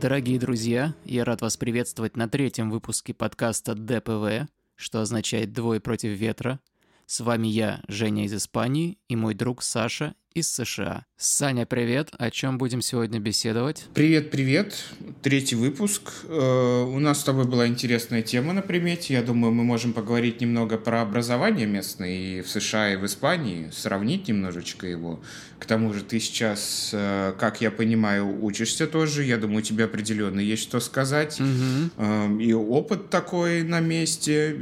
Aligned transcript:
Дорогие 0.00 0.38
друзья, 0.38 0.94
я 1.04 1.26
рад 1.26 1.42
вас 1.42 1.58
приветствовать 1.58 2.16
на 2.16 2.26
третьем 2.26 2.70
выпуске 2.70 3.12
подкаста 3.12 3.74
ДПВ, 3.74 4.50
что 4.74 5.02
означает 5.02 5.52
«Двое 5.52 5.78
против 5.78 6.18
ветра». 6.18 6.58
С 7.04 7.20
вами 7.20 7.48
я, 7.48 7.82
Женя 7.86 8.24
из 8.24 8.32
Испании, 8.32 8.96
и 9.08 9.16
мой 9.16 9.34
друг 9.34 9.62
Саша 9.62 10.14
из 10.34 10.50
США. 10.50 11.04
Саня, 11.16 11.66
привет. 11.66 12.10
О 12.16 12.30
чем 12.30 12.56
будем 12.56 12.82
сегодня 12.82 13.18
беседовать? 13.18 13.86
Привет, 13.94 14.30
привет. 14.30 14.84
Третий 15.22 15.56
выпуск. 15.56 16.12
Э, 16.24 16.82
у 16.84 16.98
нас 17.00 17.20
с 17.20 17.24
тобой 17.24 17.46
была 17.46 17.66
интересная 17.66 18.22
тема 18.22 18.52
на 18.52 18.62
примете. 18.62 19.14
Я 19.14 19.22
думаю, 19.22 19.52
мы 19.52 19.64
можем 19.64 19.92
поговорить 19.92 20.40
немного 20.40 20.78
про 20.78 21.02
образование 21.02 21.66
местное 21.66 22.10
и 22.10 22.42
в 22.42 22.48
США, 22.48 22.92
и 22.92 22.96
в 22.96 23.04
Испании, 23.06 23.70
сравнить 23.72 24.28
немножечко 24.28 24.86
его. 24.86 25.20
К 25.58 25.66
тому 25.66 25.92
же 25.92 26.04
ты 26.04 26.20
сейчас, 26.20 26.90
э, 26.92 27.34
как 27.38 27.60
я 27.60 27.72
понимаю, 27.72 28.42
учишься 28.42 28.86
тоже. 28.86 29.24
Я 29.24 29.36
думаю, 29.36 29.58
у 29.58 29.62
тебя 29.62 29.86
определенно 29.86 30.40
есть 30.40 30.62
что 30.62 30.78
сказать. 30.78 31.40
Угу. 31.40 32.38
И 32.38 32.52
опыт 32.52 33.10
такой 33.10 33.62
на 33.62 33.80
месте. 33.80 34.56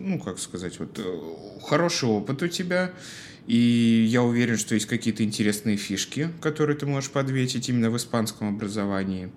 Ну, 0.00 0.18
как 0.18 0.38
сказать, 0.38 0.78
вот 0.80 0.98
хороший 1.62 2.08
опыт 2.08 2.42
у 2.42 2.48
тебя. 2.48 2.92
И 3.48 4.06
я 4.06 4.22
уверен, 4.22 4.58
что 4.58 4.74
есть 4.74 4.84
какие-то 4.84 5.24
интересные 5.24 5.78
фишки, 5.78 6.28
которые 6.42 6.76
ты 6.76 6.84
можешь 6.84 7.10
подветить 7.10 7.70
именно 7.70 7.90
в 7.90 7.96
испанском 7.96 8.54
образовании. 8.54 9.30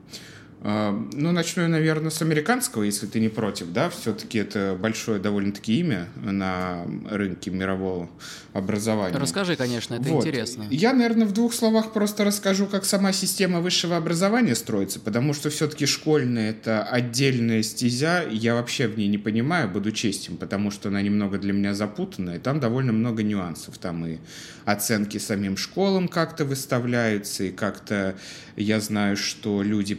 А, 0.64 0.92
ну, 1.14 1.32
начну 1.32 1.64
я, 1.64 1.70
наверное, 1.70 2.12
с 2.12 2.22
американского, 2.22 2.84
если 2.84 3.08
ты 3.08 3.20
не 3.20 3.30
против, 3.30 3.72
да, 3.72 3.90
все-таки 3.90 4.38
это 4.38 4.78
большое 4.80 5.20
довольно-таки 5.20 5.80
имя 5.80 6.08
на 6.16 6.86
рынке 7.09 7.50
мирового 7.50 8.12
образования. 8.53 9.18
Расскажи, 9.18 9.56
конечно, 9.56 9.95
это 9.95 10.03
вот. 10.09 10.23
интересно. 10.23 10.68
Я, 10.70 10.94
наверное, 10.94 11.26
в 11.26 11.31
двух 11.31 11.56
словах 11.56 11.94
просто 11.94 12.23
расскажу, 12.23 12.68
как 12.68 12.86
сама 12.86 13.12
система 13.12 13.59
высшего 13.59 13.98
образования 13.98 14.53
строится, 14.53 15.00
потому 15.00 15.34
что 15.34 15.50
все-таки 15.50 15.88
школьная— 15.88 16.50
это 16.52 16.84
отдельная 16.84 17.64
стезя, 17.64 18.23
я 18.30 18.53
вообще 18.53 18.88
в 18.88 18.96
ней 19.00 19.08
не 19.08 19.18
понимаю, 19.18 19.68
буду 19.68 19.92
честен, 19.92 20.38
потому 20.38 20.70
что 20.70 20.90
она 20.90 21.02
немного 21.02 21.40
для 21.40 21.53
меня 21.53 21.73
запутанная, 21.73 22.38
там 22.38 22.59
довольно 22.59 22.92
много 22.92 23.23
нюансов, 23.23 23.80
там 23.80 24.06
и 24.06 24.18
оценки 24.66 25.18
самим 25.18 25.58
школам 25.58 26.08
как-то 26.08 26.46
выставляются, 26.46 27.46
и 27.46 27.52
как-то 27.52 28.16
я 28.56 28.80
знаю, 28.80 29.18
что 29.18 29.64
люди 29.64 29.96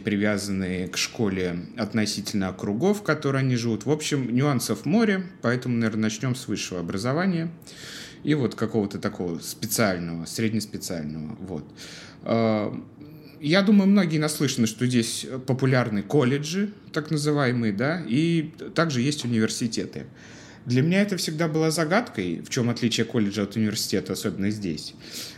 привязанные 0.53 0.87
к 0.87 0.97
школе 0.97 1.59
относительно 1.77 2.49
округов, 2.49 2.99
в 2.99 3.03
которой 3.03 3.41
они 3.41 3.55
живут. 3.55 3.85
В 3.85 3.91
общем, 3.91 4.33
нюансов 4.33 4.85
море, 4.85 5.23
поэтому, 5.41 5.75
наверное, 5.75 6.03
начнем 6.03 6.35
с 6.35 6.47
высшего 6.47 6.79
образования 6.79 7.51
и 8.23 8.35
вот 8.35 8.55
какого-то 8.55 8.99
такого 8.99 9.39
специального, 9.39 10.25
среднеспециального. 10.25 11.35
Вот. 11.41 11.65
А, 12.23 12.73
я 13.41 13.61
думаю, 13.61 13.89
многие 13.89 14.19
наслышаны, 14.19 14.67
что 14.67 14.85
здесь 14.85 15.25
популярны 15.47 16.03
колледжи, 16.03 16.71
так 16.93 17.11
называемые, 17.11 17.73
да, 17.73 18.01
и 18.07 18.51
также 18.75 19.01
есть 19.01 19.25
университеты. 19.25 20.05
Для 20.65 20.81
меня 20.81 21.01
это 21.01 21.17
всегда 21.17 21.49
была 21.49 21.71
загадкой, 21.71 22.41
в 22.41 22.49
чем 22.49 22.69
отличие 22.69 23.05
колледжа 23.05 23.43
от 23.43 23.57
университета, 23.57 24.13
особенно 24.13 24.49
здесь. 24.49 24.95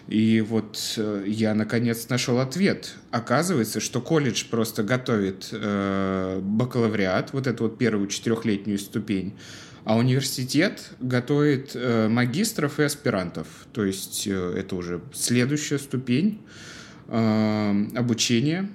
И 0.08 0.40
вот 0.42 0.94
э, 0.98 1.24
я 1.26 1.56
наконец 1.56 2.10
нашел 2.10 2.40
ответ. 2.40 2.94
Оказывается, 3.10 3.80
что 3.80 4.02
колледж 4.02 4.46
просто 4.50 4.84
готовит 4.84 5.50
э, 5.52 6.40
бакалавриат, 6.44 7.34
вот 7.34 7.48
эту 7.48 7.64
вот 7.64 7.80
первую 7.80 8.08
четырехлетнюю 8.08 8.78
ступень, 8.78 9.34
а 9.84 9.98
университет 9.98 10.92
готовит 11.00 11.72
э, 11.74 12.08
магистров 12.08 12.80
и 12.80 12.84
аспирантов. 12.84 13.48
То 13.74 13.84
есть 13.84 14.28
э, 14.28 14.54
это 14.58 14.76
уже 14.76 15.02
следующая 15.12 15.80
ступень 15.80 16.40
э, 17.08 17.88
обучения. 17.96 18.70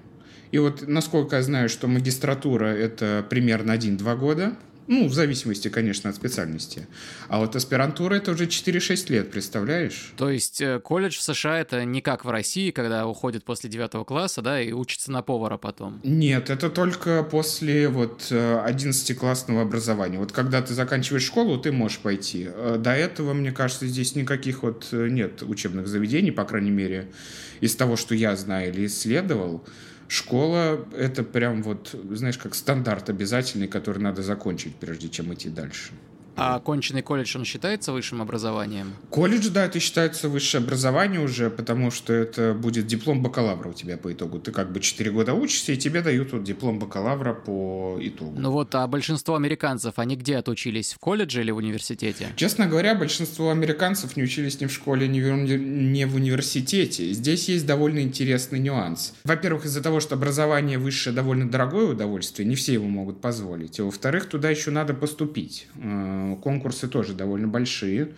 И 0.50 0.58
вот 0.58 0.88
насколько 0.88 1.36
я 1.36 1.42
знаю, 1.44 1.68
что 1.68 1.86
магистратура 1.86 2.66
это 2.66 3.24
примерно 3.30 3.70
1-2 3.70 4.16
года– 4.16 4.56
ну, 4.90 5.06
в 5.06 5.14
зависимости, 5.14 5.68
конечно, 5.68 6.10
от 6.10 6.16
специальности. 6.16 6.88
А 7.28 7.38
вот 7.38 7.54
аспирантура 7.54 8.16
это 8.16 8.32
уже 8.32 8.46
4-6 8.46 9.12
лет, 9.12 9.30
представляешь? 9.30 10.12
То 10.16 10.28
есть 10.28 10.60
э, 10.60 10.80
колледж 10.80 11.16
в 11.16 11.22
США 11.22 11.60
это 11.60 11.84
не 11.84 12.00
как 12.00 12.24
в 12.24 12.30
России, 12.30 12.72
когда 12.72 13.06
уходит 13.06 13.44
после 13.44 13.70
9 13.70 14.04
класса, 14.04 14.42
да, 14.42 14.60
и 14.60 14.72
учится 14.72 15.12
на 15.12 15.22
повара 15.22 15.58
потом? 15.58 16.00
Нет, 16.02 16.50
это 16.50 16.70
только 16.70 17.22
после 17.22 17.88
вот 17.88 18.32
11-классного 18.32 19.62
образования. 19.62 20.18
Вот 20.18 20.32
когда 20.32 20.60
ты 20.60 20.74
заканчиваешь 20.74 21.22
школу, 21.22 21.56
ты 21.56 21.70
можешь 21.70 22.00
пойти. 22.00 22.48
Э, 22.52 22.76
до 22.76 22.90
этого, 22.90 23.32
мне 23.32 23.52
кажется, 23.52 23.86
здесь 23.86 24.16
никаких 24.16 24.64
вот 24.64 24.88
э, 24.90 25.06
нет 25.08 25.44
учебных 25.44 25.86
заведений, 25.86 26.32
по 26.32 26.44
крайней 26.44 26.72
мере, 26.72 27.12
из 27.60 27.76
того, 27.76 27.94
что 27.94 28.16
я 28.16 28.34
знаю 28.34 28.72
или 28.72 28.86
исследовал. 28.86 29.64
Школа— 30.10 30.88
это 30.98 31.22
прям 31.22 31.62
вот, 31.62 31.94
знаешь, 32.10 32.36
как 32.36 32.56
стандарт 32.56 33.08
обязательный, 33.08 33.68
который 33.68 34.02
надо 34.02 34.24
закончить, 34.24 34.74
прежде 34.74 35.08
чем 35.08 35.32
идти 35.32 35.48
дальше. 35.48 35.92
А 36.40 36.54
оконченный 36.54 37.02
колледж, 37.02 37.36
он 37.36 37.44
считается 37.44 37.92
высшим 37.92 38.22
образованием? 38.22 38.94
Колледж, 39.10 39.50
да, 39.50 39.66
это 39.66 39.78
считается 39.78 40.30
высшее 40.30 40.62
образование 40.62 41.20
уже, 41.20 41.50
потому 41.50 41.90
что 41.90 42.14
это 42.14 42.54
будет 42.54 42.86
диплом 42.86 43.22
бакалавра 43.22 43.68
у 43.68 43.72
тебя 43.74 43.98
по 43.98 44.10
итогу. 44.10 44.38
Ты 44.38 44.50
как 44.50 44.72
бы 44.72 44.80
4 44.80 45.10
года 45.10 45.34
учишься, 45.34 45.72
и 45.72 45.76
тебе 45.76 46.00
дают 46.00 46.32
вот 46.32 46.42
диплом 46.42 46.78
бакалавра 46.78 47.34
по 47.34 47.98
итогу. 48.00 48.40
Ну 48.40 48.52
вот, 48.52 48.74
а 48.74 48.86
большинство 48.86 49.34
американцев, 49.34 49.98
они 49.98 50.16
где 50.16 50.38
отучились? 50.38 50.94
В 50.94 50.98
колледже 50.98 51.42
или 51.42 51.50
в 51.50 51.58
университете? 51.58 52.28
Честно 52.36 52.66
говоря, 52.66 52.94
большинство 52.94 53.50
американцев 53.50 54.16
не 54.16 54.22
учились 54.22 54.62
ни 54.62 54.66
в 54.66 54.72
школе, 54.72 55.08
ни 55.08 55.20
в, 55.20 55.30
ни 55.30 56.04
в 56.04 56.14
университете. 56.14 57.12
Здесь 57.12 57.50
есть 57.50 57.66
довольно 57.66 57.98
интересный 58.00 58.60
нюанс. 58.60 59.12
Во-первых, 59.24 59.66
из-за 59.66 59.82
того, 59.82 60.00
что 60.00 60.14
образование 60.14 60.78
высшее 60.78 61.14
довольно 61.14 61.50
дорогое 61.50 61.88
удовольствие, 61.88 62.48
не 62.48 62.54
все 62.54 62.72
его 62.72 62.86
могут 62.86 63.20
позволить. 63.20 63.78
А 63.78 63.84
во-вторых, 63.84 64.24
туда 64.24 64.48
еще 64.48 64.70
надо 64.70 64.94
поступить 64.94 65.66
э, 65.74 66.29
конкурсы 66.36 66.88
тоже 66.88 67.14
довольно 67.14 67.48
большие. 67.48 68.10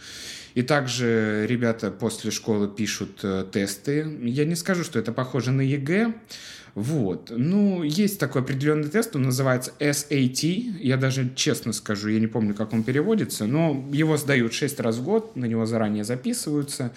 И 0.55 0.62
также 0.62 1.47
ребята 1.49 1.91
после 1.91 2.31
школы 2.31 2.69
пишут 2.69 3.21
э, 3.23 3.47
тесты. 3.50 4.06
Я 4.23 4.45
не 4.45 4.55
скажу, 4.55 4.84
что 4.84 4.99
это 4.99 5.12
похоже 5.12 5.50
на 5.50 5.62
ЕГЭ. 5.62 6.15
Вот. 6.75 7.31
Ну, 7.34 7.83
есть 7.83 8.19
такой 8.19 8.43
определенный 8.43 8.89
тест, 8.89 9.15
он 9.15 9.23
называется 9.23 9.73
SAT. 9.78 10.78
Я 10.81 10.97
даже 10.97 11.31
честно 11.34 11.73
скажу, 11.73 12.09
я 12.09 12.19
не 12.19 12.27
помню, 12.27 12.55
как 12.55 12.73
он 12.73 12.83
переводится, 12.83 13.45
но 13.45 13.84
его 13.93 14.17
сдают 14.17 14.55
6 14.55 14.81
раз 14.81 14.97
в 14.97 15.05
год, 15.05 15.37
на 15.37 15.44
него 15.44 15.67
заранее 15.67 16.05
записываются. 16.05 16.93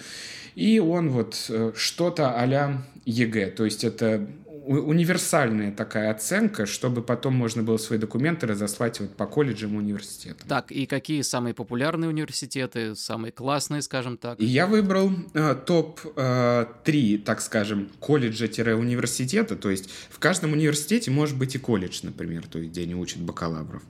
И 0.54 0.78
он 0.78 1.10
вот 1.10 1.46
э, 1.50 1.72
что-то 1.76 2.38
а-ля 2.38 2.82
ЕГЭ. 3.04 3.50
То 3.50 3.66
есть 3.66 3.84
это 3.84 4.26
универсальная 4.66 5.72
такая 5.72 6.10
оценка, 6.10 6.66
чтобы 6.66 7.02
потом 7.02 7.34
можно 7.34 7.62
было 7.62 7.76
свои 7.76 7.98
документы 7.98 8.46
разослать 8.46 9.00
вот 9.00 9.14
по 9.16 9.26
колледжам 9.26 9.74
и 9.74 9.76
университетам. 9.76 10.46
Так, 10.48 10.72
и 10.72 10.86
какие 10.86 11.22
самые 11.22 11.54
популярные 11.54 12.08
университеты, 12.08 12.94
самые 12.96 13.32
классные, 13.32 13.82
скажем 13.82 14.18
так? 14.18 14.40
Я 14.40 14.66
выбрал 14.66 15.12
э, 15.34 15.54
топ-3, 15.54 17.14
э, 17.14 17.18
так 17.18 17.40
скажем, 17.40 17.90
колледжа-университета, 18.00 19.56
то 19.56 19.70
есть 19.70 19.88
в 20.10 20.18
каждом 20.18 20.52
университете 20.52 21.10
может 21.10 21.38
быть 21.38 21.54
и 21.54 21.58
колледж, 21.58 22.00
например, 22.02 22.46
то 22.46 22.58
есть 22.58 22.72
где 22.72 22.82
они 22.82 22.94
учат 22.94 23.20
бакалавров. 23.20 23.82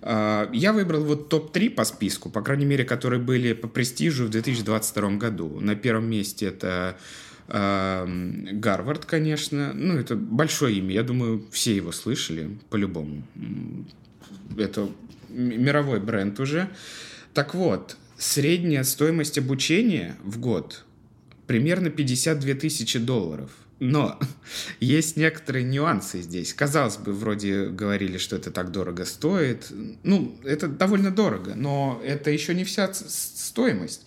Э, 0.00 0.48
я 0.52 0.72
выбрал 0.72 1.04
вот 1.04 1.28
топ-3 1.28 1.70
по 1.70 1.84
списку, 1.84 2.30
по 2.30 2.40
крайней 2.40 2.66
мере, 2.66 2.84
которые 2.84 3.20
были 3.20 3.52
по 3.52 3.68
престижу 3.68 4.26
в 4.26 4.30
2022 4.30 5.10
году. 5.16 5.60
На 5.60 5.74
первом 5.74 6.08
месте 6.08 6.46
это 6.46 6.96
Гарвард, 7.48 9.04
конечно. 9.04 9.72
Ну, 9.72 9.96
это 9.96 10.16
большое 10.16 10.76
имя. 10.78 10.94
Я 10.94 11.02
думаю, 11.02 11.44
все 11.50 11.76
его 11.76 11.92
слышали, 11.92 12.58
по-любому. 12.70 13.22
Это 14.56 14.88
мировой 15.28 16.00
бренд 16.00 16.40
уже. 16.40 16.68
Так 17.34 17.54
вот, 17.54 17.96
средняя 18.18 18.82
стоимость 18.82 19.38
обучения 19.38 20.16
в 20.24 20.40
год 20.40 20.84
примерно 21.46 21.90
52 21.90 22.54
тысячи 22.54 22.98
долларов. 22.98 23.50
Но 23.78 24.18
есть 24.80 25.16
некоторые 25.16 25.64
нюансы 25.64 26.22
здесь. 26.22 26.54
Казалось 26.54 26.96
бы, 26.96 27.12
вроде 27.12 27.66
говорили, 27.66 28.18
что 28.18 28.36
это 28.36 28.50
так 28.50 28.72
дорого 28.72 29.04
стоит. 29.04 29.70
Ну, 30.02 30.36
это 30.44 30.68
довольно 30.68 31.10
дорого, 31.10 31.54
но 31.54 32.00
это 32.04 32.30
еще 32.30 32.54
не 32.54 32.64
вся 32.64 32.92
стоимость. 32.92 34.06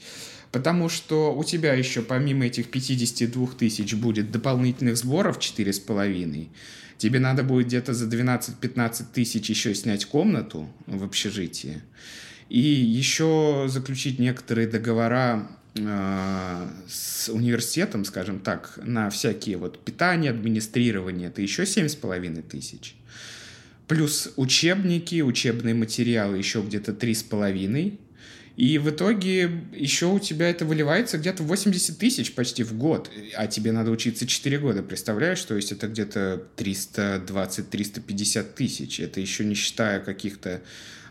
Потому 0.52 0.90
что 0.90 1.34
у 1.36 1.44
тебя 1.44 1.74
еще 1.74 2.02
помимо 2.02 2.46
этих 2.46 2.72
52 2.72 3.48
тысяч 3.58 3.94
будет 3.94 4.32
дополнительных 4.32 4.98
сборов 4.98 5.38
4,5. 5.38 6.48
Тебе 6.98 7.20
надо 7.20 7.44
будет 7.44 7.68
где-то 7.68 7.94
за 7.94 8.08
12-15 8.08 9.06
тысяч 9.14 9.50
еще 9.50 9.76
снять 9.76 10.06
комнату 10.06 10.68
в 10.88 11.04
общежитии. 11.04 11.82
И 12.50 12.60
еще 12.60 13.68
заключить 13.68 14.18
некоторые 14.18 14.68
договора 14.68 15.48
э, 15.76 16.68
с 16.90 17.30
университетом, 17.30 18.04
скажем 18.04 18.40
так, 18.40 18.80
на 18.84 19.12
всякие 19.12 19.58
вот 19.58 19.80
питание, 19.86 20.32
администрирование, 20.32 21.30
это 21.30 21.44
еще 21.44 21.64
7,5 21.64 22.42
тысяч. 22.42 22.96
Плюс 23.88 24.34
учебники, 24.36 25.22
учебные 25.22 25.76
материалы 25.76 26.38
еще 26.38 26.62
где-то 26.62 26.92
3,5 26.92 27.98
И 28.60 28.78
в 28.78 28.90
итоге 28.90 29.50
еще 29.74 30.08
у 30.08 30.20
тебя 30.20 30.50
это 30.50 30.66
выливается 30.66 31.18
где-то 31.18 31.44
80 31.44 31.98
тысяч 31.98 32.36
почти 32.36 32.64
в 32.64 32.74
год, 32.74 33.10
а 33.38 33.48
тебе 33.48 33.72
надо 33.72 33.90
учиться 33.90 34.28
4 34.28 34.60
года, 34.60 34.84
представляешь? 34.84 35.42
То 35.46 35.56
есть 35.56 35.72
это 35.72 35.88
где-то 35.88 36.44
320-350 36.58 38.44
тысяч. 38.54 39.00
Это 39.00 39.22
еще 39.22 39.46
не 39.46 39.56
считая 39.56 40.02
каких-то 40.02 40.62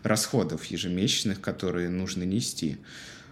расходов 0.03 0.63
ежемесячных, 0.65 1.41
которые 1.41 1.89
нужно 1.89 2.21
нести. 2.21 2.77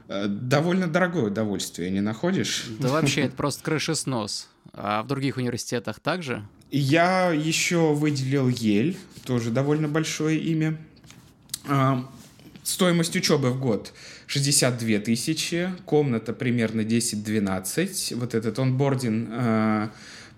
Э, 0.08 0.25
довольно 0.28 0.88
дорогое 0.88 1.25
удовольствие, 1.25 1.92
не 1.92 2.02
находишь? 2.02 2.66
Да 2.80 2.88
вообще, 2.88 3.22
это 3.22 3.36
просто 3.36 3.64
крышеснос. 3.64 4.50
А 4.74 5.04
в 5.04 5.08
других 5.08 5.38
университетах 5.38 6.00
также? 6.00 6.44
Я 6.72 7.30
еще 7.30 7.94
выделил 7.94 8.50
Ель, 8.50 8.98
тоже 9.25 9.52
довольно 9.52 9.88
большое 9.88 10.40
имя. 10.40 10.75
Стоимость 12.68 13.16
учебы 13.16 13.52
в 13.52 13.62
год 13.62 13.94
62 14.25 15.00
тысячи, 15.00 15.72
комната 15.86 16.34
примерно 16.34 16.81
10-12. 16.81 18.14
Вот 18.18 18.36
этот 18.36 18.60
онбординг 18.60 19.30
э, 19.31 19.88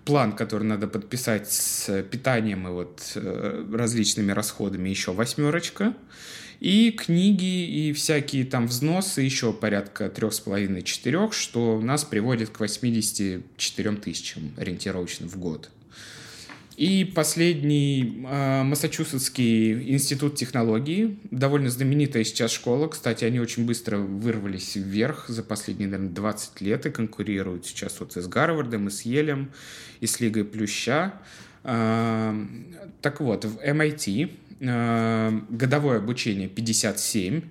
план, 0.04 0.36
который 0.36 0.62
надо 0.62 0.86
подписать 0.86 1.50
с 1.50 2.04
питанием 2.04 2.68
и 2.68 2.70
вот 2.70 3.02
э, 3.16 3.66
различными 3.72 4.30
расходами, 4.30 4.88
еще 4.88 5.12
восьмерочка. 5.12 5.92
И 6.60 6.92
книги 6.92 7.88
и 7.88 7.92
всякие 7.92 8.44
там 8.44 8.68
взносы 8.68 9.22
еще 9.22 9.52
порядка 9.52 10.08
трех 10.08 10.32
с 10.32 10.38
половиной 10.38 10.82
четырех, 10.82 11.32
что 11.32 11.80
нас 11.80 12.04
приводит 12.04 12.50
к 12.50 12.60
84 12.60 13.96
тысячам 13.96 14.54
ориентировочно 14.56 15.26
в 15.26 15.36
год. 15.36 15.68
И 16.80 17.04
последний 17.04 18.24
э, 18.26 18.62
Массачусетский 18.62 19.92
институт 19.92 20.36
технологий, 20.36 21.20
довольно 21.30 21.68
знаменитая 21.68 22.24
сейчас 22.24 22.52
школа. 22.52 22.88
Кстати, 22.88 23.26
они 23.26 23.38
очень 23.38 23.66
быстро 23.66 23.98
вырвались 23.98 24.76
вверх 24.76 25.28
за 25.28 25.42
последние, 25.42 25.90
наверное, 25.90 26.14
20 26.14 26.62
лет 26.62 26.86
и 26.86 26.90
конкурируют 26.90 27.66
сейчас 27.66 28.00
вот 28.00 28.14
с 28.14 28.26
Гарвардом, 28.26 28.88
и 28.88 28.90
с 28.90 29.02
Елем, 29.02 29.50
и 30.00 30.06
с 30.06 30.20
Лигой 30.20 30.46
Плюща. 30.46 31.12
Э, 31.64 32.34
так 33.02 33.20
вот, 33.20 33.44
в 33.44 33.58
MIT 33.58 34.30
э, 34.60 35.40
годовое 35.50 35.98
обучение 35.98 36.48
57, 36.48 37.42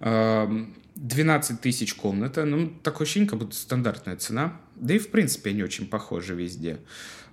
э, 0.00 0.64
12 0.96 1.60
тысяч 1.62 1.94
комната. 1.94 2.44
Ну, 2.44 2.68
такое 2.82 3.06
ощущение, 3.06 3.30
как 3.30 3.38
будто 3.38 3.56
стандартная 3.56 4.16
цена. 4.16 4.60
Да 4.76 4.94
и, 4.94 4.98
в 4.98 5.08
принципе, 5.08 5.50
они 5.50 5.62
очень 5.62 5.86
похожи 5.86 6.34
везде. 6.34 6.78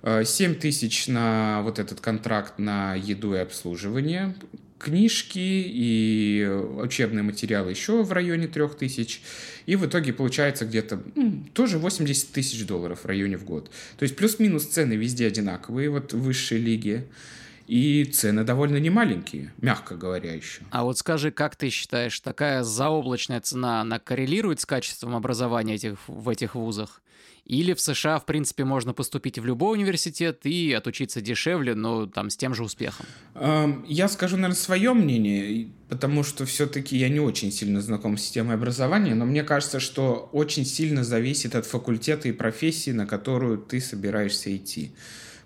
7 0.02 0.52
э, 0.52 0.54
тысяч 0.54 1.08
на 1.08 1.62
вот 1.62 1.78
этот 1.78 2.00
контракт 2.00 2.58
на 2.58 2.94
еду 2.94 3.34
и 3.34 3.38
обслуживание, 3.38 4.34
книжки 4.78 5.38
и 5.38 6.46
учебные 6.76 7.22
материалы 7.22 7.70
еще 7.70 8.02
в 8.02 8.12
районе 8.12 8.48
3 8.48 8.68
тысяч. 8.78 9.22
И 9.66 9.76
в 9.76 9.86
итоге 9.86 10.12
получается 10.12 10.66
где-то 10.66 11.02
тоже 11.54 11.78
80 11.78 12.32
тысяч 12.32 12.66
долларов 12.66 13.00
в 13.02 13.06
районе 13.06 13.38
в 13.38 13.44
год. 13.44 13.70
То 13.96 14.02
есть 14.02 14.16
плюс-минус 14.16 14.66
цены 14.66 14.94
везде 14.94 15.26
одинаковые, 15.26 15.88
вот 15.88 16.12
в 16.12 16.20
высшей 16.20 16.58
лиге. 16.58 17.06
И 17.66 18.04
цены 18.04 18.44
довольно 18.44 18.76
немаленькие, 18.76 19.54
мягко 19.56 19.94
говоря 19.94 20.34
еще. 20.34 20.60
А 20.70 20.84
вот 20.84 20.98
скажи, 20.98 21.30
как 21.30 21.56
ты 21.56 21.70
считаешь, 21.70 22.20
такая 22.20 22.62
заоблачная 22.62 23.40
цена, 23.40 23.80
она 23.80 23.98
коррелирует 23.98 24.60
с 24.60 24.66
качеством 24.66 25.16
образования 25.16 25.76
этих, 25.76 25.96
в 26.06 26.28
этих 26.28 26.56
вузах? 26.56 27.00
Или 27.46 27.74
в 27.74 27.80
США, 27.80 28.18
в 28.18 28.24
принципе, 28.24 28.64
можно 28.64 28.94
поступить 28.94 29.38
в 29.38 29.44
любой 29.44 29.76
университет 29.76 30.40
и 30.46 30.72
отучиться 30.72 31.20
дешевле, 31.20 31.74
но 31.74 32.06
там 32.06 32.30
с 32.30 32.36
тем 32.36 32.54
же 32.54 32.64
успехом? 32.64 33.04
Я 33.86 34.08
скажу, 34.08 34.36
наверное, 34.36 34.56
свое 34.56 34.94
мнение, 34.94 35.68
потому 35.90 36.22
что 36.22 36.46
все-таки 36.46 36.96
я 36.96 37.10
не 37.10 37.20
очень 37.20 37.52
сильно 37.52 37.82
знаком 37.82 38.16
с 38.16 38.22
системой 38.22 38.54
образования, 38.54 39.14
но 39.14 39.26
мне 39.26 39.42
кажется, 39.42 39.78
что 39.78 40.30
очень 40.32 40.64
сильно 40.64 41.04
зависит 41.04 41.54
от 41.54 41.66
факультета 41.66 42.28
и 42.28 42.32
профессии, 42.32 42.92
на 42.92 43.06
которую 43.06 43.58
ты 43.58 43.78
собираешься 43.78 44.54
идти. 44.56 44.92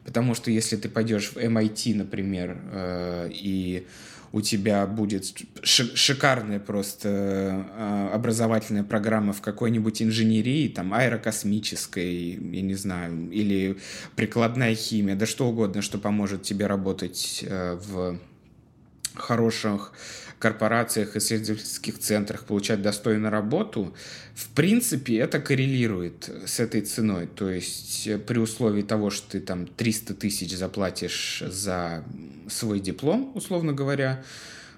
Потому 0.05 0.35
что 0.35 0.51
если 0.51 0.77
ты 0.77 0.89
пойдешь 0.89 1.33
в 1.33 1.37
MIT, 1.37 1.97
например, 1.97 2.57
э, 2.71 3.31
и 3.31 3.87
у 4.33 4.41
тебя 4.41 4.87
будет 4.87 5.25
шикарная 5.63 6.61
просто 6.61 7.09
э, 7.09 8.09
образовательная 8.15 8.85
программа 8.85 9.33
в 9.33 9.41
какой-нибудь 9.41 10.03
инженерии, 10.03 10.69
там, 10.69 10.93
аэрокосмической, 10.93 12.33
я 12.33 12.63
не 12.63 12.75
знаю, 12.75 13.31
или 13.31 13.79
прикладная 14.17 14.75
химия, 14.75 15.17
да 15.17 15.27
что 15.27 15.49
угодно, 15.49 15.83
что 15.83 15.99
поможет 15.99 16.43
тебе 16.43 16.67
работать 16.67 17.45
э, 17.47 17.79
в 17.87 18.19
хороших 19.15 19.93
корпорациях, 20.39 21.17
исследовательских 21.17 21.99
центрах 21.99 22.45
получать 22.45 22.83
достойную 22.83 23.31
работу, 23.31 23.95
в 24.35 24.49
принципе, 24.51 25.19
это 25.19 25.41
коррелирует 25.41 26.31
с 26.47 26.61
этой 26.61 26.83
ценой. 26.83 27.27
То 27.27 27.51
есть 27.51 28.07
э, 28.07 28.19
при 28.19 28.39
условии 28.39 28.83
того, 28.83 29.11
что 29.11 29.33
ты 29.33 29.41
там 29.41 29.67
300 29.67 30.15
тысяч 30.15 30.57
заплатишь 30.57 31.43
за 31.47 32.05
свой 32.49 32.81
диплом, 32.81 33.33
условно 33.35 33.73
говоря, 33.73 34.23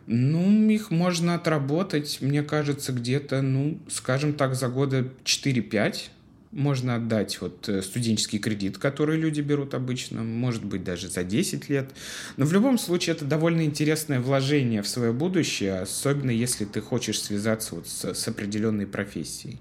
ну, 0.07 0.69
их 0.71 0.91
можно 0.91 1.35
отработать, 1.35 2.19
мне 2.21 2.43
кажется, 2.43 2.93
где-то, 2.93 3.43
ну, 3.43 3.79
скажем 3.89 4.33
так, 4.33 4.55
за 4.55 4.69
года 4.69 5.09
4-5 5.25 6.09
можно 6.53 6.97
отдать 6.97 7.41
вот 7.41 7.69
э, 7.69 7.81
студенческий 7.83 8.39
кредит, 8.39 8.79
который 8.79 9.17
люди 9.17 9.41
берут 9.41 9.75
обычно, 9.75 10.23
может 10.23 10.65
быть, 10.65 10.83
даже 10.83 11.09
за 11.09 11.23
10 11.23 11.69
лет. 11.69 11.91
Но 12.37 12.45
в 12.45 12.53
любом 12.53 12.79
случае 12.79 13.15
это 13.15 13.25
довольно 13.25 13.65
интересное 13.65 14.21
вложение 14.21 14.83
в 14.83 14.89
свое 14.89 15.13
будущее, 15.13 15.81
особенно 15.81 16.31
если 16.31 16.65
ты 16.65 16.81
хочешь 16.81 17.21
связаться 17.21 17.77
вот 17.77 17.87
с, 17.87 18.15
с 18.15 18.29
определенной 18.29 18.87
профессией. 18.87 19.59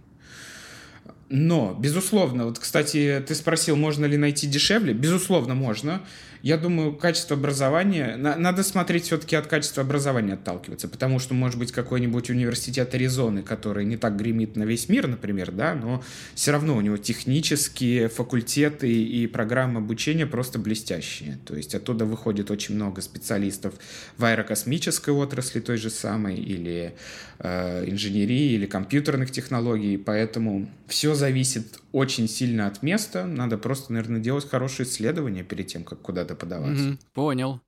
Но, 1.29 1.77
безусловно, 1.79 2.45
вот, 2.45 2.57
кстати, 2.57 3.23
ты 3.27 3.35
спросил, 3.35 3.75
можно 3.75 4.05
ли 4.05 4.17
найти 4.17 4.47
дешевле. 4.47 4.93
Безусловно, 4.93 5.53
можно. 5.53 6.01
Я 6.41 6.57
думаю, 6.57 6.95
качество 6.95 7.35
образования... 7.35 8.15
Надо 8.15 8.63
смотреть 8.63 9.05
все-таки 9.05 9.35
от 9.35 9.47
качества 9.47 9.83
образования 9.83 10.33
отталкиваться, 10.33 10.87
потому 10.87 11.19
что, 11.19 11.33
может 11.33 11.59
быть, 11.59 11.71
какой-нибудь 11.71 12.29
университет 12.29 12.93
Аризоны, 12.95 13.43
который 13.43 13.83
не 13.83 13.97
так 13.97 14.15
гремит 14.15 14.55
на 14.55 14.63
весь 14.63 14.87
мир, 14.87 15.07
например, 15.07 15.51
да, 15.51 15.75
но 15.75 16.01
все 16.35 16.51
равно 16.51 16.77
у 16.77 16.81
него 16.81 16.97
технические 16.97 18.07
факультеты 18.07 18.89
и 18.89 19.27
программы 19.27 19.79
обучения 19.79 20.25
просто 20.25 20.59
блестящие. 20.59 21.39
То 21.45 21.55
есть 21.55 21.75
оттуда 21.75 22.05
выходит 22.05 22.49
очень 22.51 22.75
много 22.75 23.01
специалистов 23.01 23.73
в 24.17 24.23
аэрокосмической 24.23 25.13
отрасли 25.13 25.59
той 25.59 25.77
же 25.77 25.89
самой, 25.89 26.37
или 26.37 26.94
э, 27.39 27.83
инженерии, 27.85 28.54
или 28.54 28.65
компьютерных 28.65 29.31
технологий, 29.31 29.97
поэтому 29.97 30.69
все 30.87 31.15
зависит 31.19 31.80
очень 31.92 32.28
сильно 32.28 32.66
от 32.66 32.81
места. 32.81 33.26
Надо 33.26 33.57
просто, 33.57 33.94
наверное, 33.94 34.19
делать 34.19 34.49
хорошие 34.49 34.88
исследования 34.88 35.44
перед 35.44 35.68
тем, 35.68 35.83
как 35.83 36.02
куда-то 36.02 36.35
подаваться. 36.35 36.90
Угу, 36.90 36.97
понял. 37.14 37.61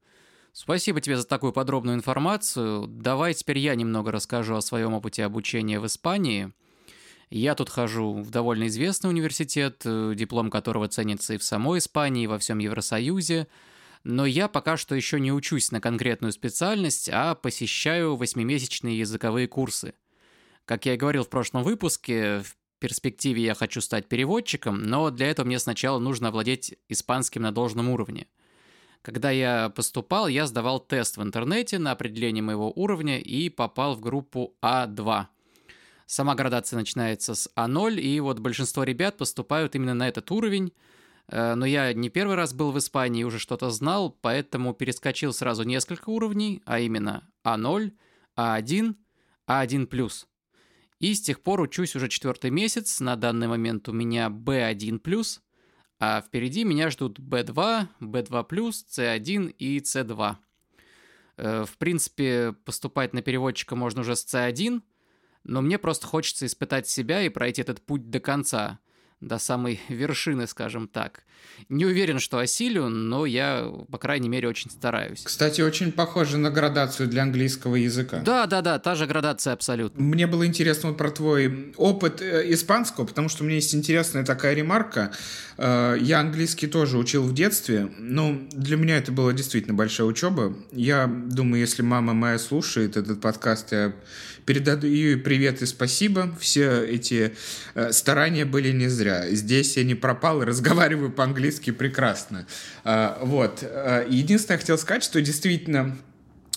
Спасибо 0.54 1.00
тебе 1.00 1.18
за 1.18 1.26
такую 1.26 1.54
подробную 1.54 1.96
информацию. 1.96 2.88
Давай 2.88 3.34
теперь 3.34 3.60
я 3.60 3.76
немного 3.76 4.12
расскажу 4.12 4.56
о 4.56 4.62
своем 4.62 4.94
опыте 4.94 5.24
обучения 5.24 5.80
в 5.80 5.86
Испании. 5.86 6.52
Я 7.30 7.56
тут 7.56 7.70
хожу 7.70 8.14
в 8.22 8.30
довольно 8.30 8.68
известный 8.68 9.10
университет, 9.10 9.84
э, 9.86 10.14
диплом 10.16 10.50
которого 10.50 10.90
ценится 10.90 11.36
и 11.36 11.38
в 11.38 11.44
самой 11.44 11.80
Испании, 11.80 12.26
и 12.26 12.28
во 12.28 12.38
всем 12.38 12.60
Евросоюзе. 12.60 13.48
Но 14.04 14.26
я 14.26 14.50
пока 14.50 14.76
что 14.76 14.96
еще 14.96 15.20
не 15.20 15.32
учусь 15.32 15.72
на 15.72 15.80
конкретную 15.80 16.34
специальность, 16.34 17.10
а 17.10 17.36
посещаю 17.36 18.18
восьмимесячные 18.18 19.00
языковые 19.00 19.48
курсы. 19.48 19.94
Как 20.66 20.86
я 20.86 20.96
и 20.96 20.98
говорил 20.98 21.24
в 21.24 21.30
прошлом 21.30 21.64
выпуске, 21.64 22.40
в 22.40 22.58
перспективе 22.82 23.44
я 23.44 23.54
хочу 23.54 23.80
стать 23.80 24.10
переводчиком, 24.10 24.84
но 24.84 25.10
для 25.12 25.28
этого 25.28 25.46
мне 25.46 25.60
сначала 25.60 26.00
нужно 26.00 26.28
овладеть 26.28 26.76
испанским 26.90 27.44
на 27.44 27.54
должном 27.54 27.88
уровне. 27.88 28.28
Когда 29.02 29.32
я 29.32 29.70
поступал, 29.70 30.28
я 30.28 30.46
сдавал 30.46 30.80
тест 30.80 31.18
в 31.18 31.24
интернете 31.24 31.80
на 31.80 31.92
определение 31.92 32.44
моего 32.44 32.72
уровня 32.76 33.20
и 33.20 33.50
попал 33.50 33.96
в 33.96 34.02
группу 34.02 34.58
А2. 34.62 35.28
Сама 36.06 36.36
градация 36.36 36.78
начинается 36.78 37.36
с 37.36 37.50
А0, 37.56 38.00
и 38.00 38.20
вот 38.20 38.40
большинство 38.40 38.84
ребят 38.84 39.18
поступают 39.18 39.76
именно 39.76 39.94
на 39.94 40.08
этот 40.08 40.30
уровень. 40.30 40.74
Э, 41.28 41.56
но 41.56 41.66
я 41.66 41.94
не 41.94 42.10
первый 42.10 42.36
раз 42.36 42.54
был 42.54 42.72
в 42.72 42.78
Испании 42.78 43.22
и 43.22 43.24
уже 43.24 43.40
что-то 43.40 43.70
знал, 43.70 44.10
поэтому 44.22 44.74
перескочил 44.74 45.34
сразу 45.34 45.64
несколько 45.64 46.10
уровней, 46.10 46.62
а 46.66 46.80
именно 46.80 47.30
А0, 47.46 47.92
А1, 48.38 48.96
А1+. 49.48 50.26
И 51.02 51.16
с 51.16 51.22
тех 51.22 51.42
пор 51.42 51.62
учусь 51.62 51.96
уже 51.96 52.10
четвертый 52.10 52.52
месяц. 52.52 53.00
На 53.00 53.16
данный 53.16 53.48
момент 53.48 53.90
у 53.90 53.92
меня 53.92 54.28
B1+, 54.30 55.40
а 56.00 56.22
впереди 56.22 56.64
меня 56.64 56.92
ждут 56.92 57.20
B2, 57.20 57.88
B2+, 58.00 58.72
C1 58.88 59.50
и 59.58 59.80
C2. 59.80 60.36
Э, 61.38 61.66
в 61.66 61.78
принципе, 61.80 62.54
поступать 62.66 63.14
на 63.14 63.24
переводчика 63.24 63.76
можно 63.76 64.02
уже 64.02 64.16
с 64.16 64.24
C1, 64.32 64.84
но 65.44 65.62
мне 65.64 65.80
просто 65.80 66.06
хочется 66.06 66.46
испытать 66.46 66.88
себя 66.88 67.24
и 67.24 67.30
пройти 67.30 67.64
этот 67.64 67.84
путь 67.84 68.12
до 68.12 68.20
конца. 68.20 68.78
До 69.22 69.38
самой 69.38 69.80
вершины, 69.88 70.48
скажем 70.48 70.88
так. 70.88 71.24
Не 71.70 71.86
уверен, 71.86 72.20
что 72.20 72.40
осилю, 72.40 72.90
но 72.90 73.26
я, 73.26 73.72
по 73.92 73.98
крайней 73.98 74.30
мере, 74.30 74.48
очень 74.48 74.72
стараюсь. 74.72 75.22
Кстати, 75.24 75.62
очень 75.62 75.92
похоже 75.92 76.38
на 76.38 76.50
градацию 76.50 77.08
для 77.08 77.24
английского 77.24 77.76
языка. 77.76 78.20
Да, 78.20 78.46
да, 78.48 78.62
да, 78.62 78.80
та 78.80 78.96
же 78.96 79.06
градация 79.06 79.54
абсолютно. 79.54 80.02
Мне 80.02 80.28
было 80.28 80.46
интересно 80.46 80.94
про 80.94 81.12
твой 81.12 81.74
опыт 81.78 82.22
э, 82.22 82.52
испанского, 82.52 83.06
потому 83.06 83.30
что 83.30 83.44
у 83.44 83.46
меня 83.46 83.56
есть 83.56 83.74
интересная 83.76 84.26
такая 84.26 84.56
ремарка. 84.56 85.12
Э, 85.58 85.96
я 86.00 86.20
английский 86.20 86.68
тоже 86.68 86.98
учил 86.98 87.24
в 87.24 87.34
детстве, 87.34 87.92
но 87.98 88.38
для 88.52 88.78
меня 88.78 88.98
это 88.98 89.12
была 89.12 89.34
действительно 89.34 89.76
большая 89.76 90.08
учеба. 90.08 90.56
Я 90.72 91.08
думаю, 91.08 91.62
если 91.62 91.84
мама 91.84 92.14
моя 92.14 92.40
слушает 92.40 92.98
этот 92.98 93.22
подкаст, 93.22 93.72
я 93.72 93.94
передаю 94.46 95.20
привет 95.20 95.62
и 95.62 95.66
спасибо. 95.66 96.36
Все 96.40 96.86
эти 96.86 97.34
э, 97.76 97.92
старания 97.92 98.46
были 98.46 98.72
не 98.72 98.88
зря. 98.88 99.30
Здесь 99.30 99.78
я 99.78 99.84
не 99.84 99.96
пропал 99.96 100.42
и 100.42 100.46
разговариваю 100.52 101.12
по-английски 101.12 101.72
прекрасно. 101.72 102.48
Э, 102.84 103.18
вот. 103.22 103.64
Единственное, 104.08 104.56
я 104.56 104.60
хотел 104.60 104.78
сказать, 104.78 105.04
что 105.04 105.22
действительно 105.22 105.98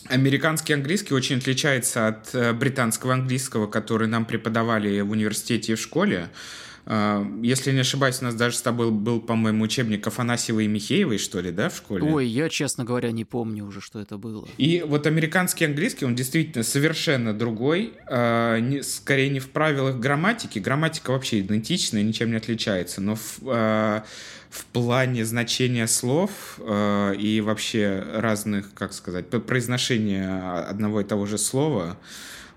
Американский 0.09 0.75
английский 0.75 1.15
очень 1.15 1.39
отличается 1.39 2.09
от 2.09 2.35
э, 2.35 2.53
британского 2.53 3.15
английского, 3.15 3.67
который 3.67 4.07
нам 4.07 4.27
преподавали 4.27 5.01
в 5.01 5.11
университете 5.11 5.73
и 5.73 5.75
в 5.77 5.81
школе. 5.81 6.29
А, 6.29 6.74
если 6.87 7.73
не 7.73 7.81
ошибаюсь, 7.81 8.21
у 8.21 8.25
нас 8.25 8.35
даже 8.35 8.57
с 8.57 8.63
тобой 8.63 8.91
был, 8.91 9.21
по-моему, 9.21 9.65
учебник 9.65 10.07
Афанасьевой 10.07 10.67
и 10.67 10.69
Михеевой, 10.69 11.17
что 11.17 11.41
ли, 11.41 11.51
да, 11.51 11.71
в 11.71 11.77
школе? 11.77 12.05
Ой, 12.05 12.27
я, 12.27 12.51
честно 12.51 12.85
говоря, 12.85 13.11
не 13.11 13.25
помню 13.25 13.65
уже, 13.65 13.81
что 13.81 14.01
это 14.01 14.19
было. 14.19 14.47
И 14.59 14.85
вот 14.87 15.07
американский 15.07 15.65
английский, 15.65 16.05
он 16.05 16.15
действительно 16.15 16.63
совершенно 16.63 17.33
другой, 17.33 17.95
не, 18.11 18.83
скорее 18.83 19.31
не 19.31 19.41
в 19.41 19.49
правилах 19.51 19.97
грамматики, 19.97 20.59
грамматика 20.59 21.13
вообще 21.13 21.41
идентичная, 21.41 22.03
ничем 22.03 22.31
не 22.31 22.37
отличается, 22.37 23.01
но 23.01 23.15
в, 23.17 23.39
э, 23.47 24.03
в 24.51 24.65
плане 24.67 25.25
значения 25.25 25.87
слов 25.87 26.61
и 26.61 27.43
вообще 27.45 28.05
разных, 28.15 28.75
как 28.75 28.93
сказать, 28.93 29.29
произношения 29.29 30.61
одного 30.69 31.01
и 31.01 31.05
того 31.05 31.25
же 31.27 31.39
слова, 31.39 31.97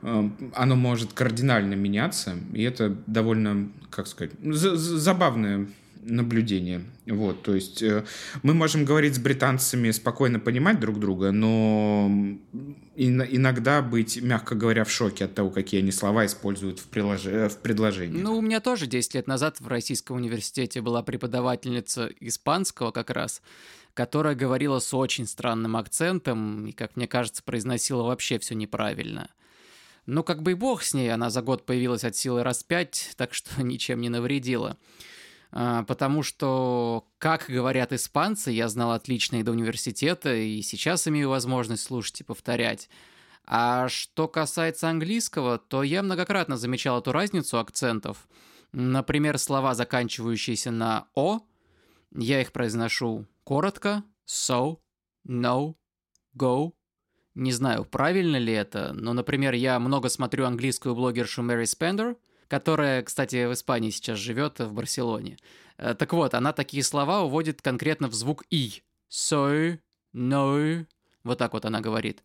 оно 0.02 0.76
может 0.76 1.14
кардинально 1.14 1.74
меняться, 1.74 2.36
и 2.54 2.64
это 2.64 2.96
довольно, 3.08 3.70
как 3.90 4.08
сказать, 4.08 4.34
забавное 4.44 5.68
наблюдение. 6.08 6.84
Вот, 7.06 7.44
то 7.44 7.54
есть 7.54 7.82
э, 7.82 8.06
мы 8.44 8.54
можем 8.54 8.86
говорить 8.86 9.16
с 9.16 9.20
британцами, 9.20 9.92
спокойно 9.92 10.40
понимать 10.40 10.80
друг 10.80 11.00
друга, 11.00 11.32
но 11.32 12.10
иногда 12.96 13.82
быть, 13.82 14.22
мягко 14.22 14.56
говоря, 14.56 14.84
в 14.84 14.92
шоке 14.92 15.26
от 15.26 15.36
того, 15.36 15.50
какие 15.50 15.82
они 15.82 15.92
слова 15.92 16.26
используют 16.26 16.80
в, 16.80 16.88
прилож... 16.88 17.24
В 17.24 17.58
предложении. 17.62 18.22
Ну, 18.22 18.38
у 18.38 18.42
меня 18.42 18.60
тоже 18.60 18.88
10 18.88 19.16
лет 19.16 19.28
назад 19.28 19.60
в 19.60 19.68
Российском 19.68 20.18
университете 20.18 20.82
была 20.82 21.04
преподавательница 21.04 22.10
испанского 22.20 22.92
как 22.92 23.10
раз, 23.10 23.42
которая 23.94 24.36
говорила 24.36 24.80
с 24.80 24.94
очень 24.94 25.28
странным 25.28 25.76
акцентом 25.78 26.68
и, 26.68 26.72
как 26.72 26.96
мне 26.96 27.08
кажется, 27.08 27.44
произносила 27.44 28.04
вообще 28.04 28.40
все 28.40 28.56
неправильно. 28.56 29.30
Ну, 30.08 30.24
как 30.24 30.42
бы 30.42 30.52
и 30.52 30.56
бог 30.56 30.84
с 30.84 30.94
ней, 30.94 31.14
она 31.14 31.30
за 31.30 31.42
год 31.42 31.66
появилась 31.66 32.06
от 32.06 32.16
силы 32.16 32.42
раз 32.42 32.64
пять, 32.64 33.12
так 33.18 33.34
что 33.34 33.62
ничем 33.62 34.02
не 34.02 34.10
навредила. 34.10 34.78
А, 35.52 35.84
потому 35.84 36.24
что, 36.24 37.08
как 37.20 37.46
говорят 37.50 37.94
испанцы, 37.94 38.52
я 38.52 38.70
знал 38.70 38.94
отлично 38.94 39.36
и 39.38 39.44
до 39.44 39.52
университета, 39.52 40.34
и 40.34 40.62
сейчас 40.62 41.08
имею 41.08 41.30
возможность 41.30 41.84
слушать 41.84 42.22
и 42.22 42.24
повторять. 42.24 42.90
А 43.46 43.88
что 43.90 44.28
касается 44.28 44.90
английского, 44.90 45.58
то 45.58 45.84
я 45.84 46.04
многократно 46.04 46.58
замечал 46.58 47.00
эту 47.00 47.12
разницу 47.12 47.60
акцентов. 47.60 48.28
Например, 48.72 49.38
слова, 49.38 49.74
заканчивающиеся 49.74 50.72
на 50.72 51.08
«о», 51.16 51.42
я 52.16 52.42
их 52.42 52.52
произношу 52.52 53.26
коротко, 53.44 54.04
so, 54.26 54.80
no, 55.26 55.76
go, 56.38 56.74
не 57.38 57.52
знаю, 57.52 57.86
правильно 57.86 58.38
ли 58.38 58.52
это, 58.52 58.94
но, 58.94 59.14
например, 59.14 59.54
я 59.54 59.80
много 59.80 60.10
смотрю 60.10 60.46
английскую 60.46 60.96
блогершу 60.96 61.44
Мэри 61.44 61.66
Спендер, 61.66 62.18
которая, 62.48 63.04
кстати, 63.04 63.46
в 63.46 63.54
Испании 63.54 63.92
сейчас 63.92 64.18
живет, 64.18 64.60
в 64.60 64.74
Барселоне. 64.74 65.38
Э, 65.78 65.94
так 65.94 66.14
вот, 66.14 66.34
она 66.34 66.52
такие 66.52 66.84
слова 66.84 67.22
уводит 67.22 67.62
конкретно 67.62 68.08
в 68.08 68.14
звук 68.14 68.44
«и». 68.50 68.82
So, 69.12 69.80
no, 70.16 70.86
вот 71.24 71.38
так 71.38 71.54
вот 71.54 71.66
она 71.66 71.80
говорит. 71.80 72.24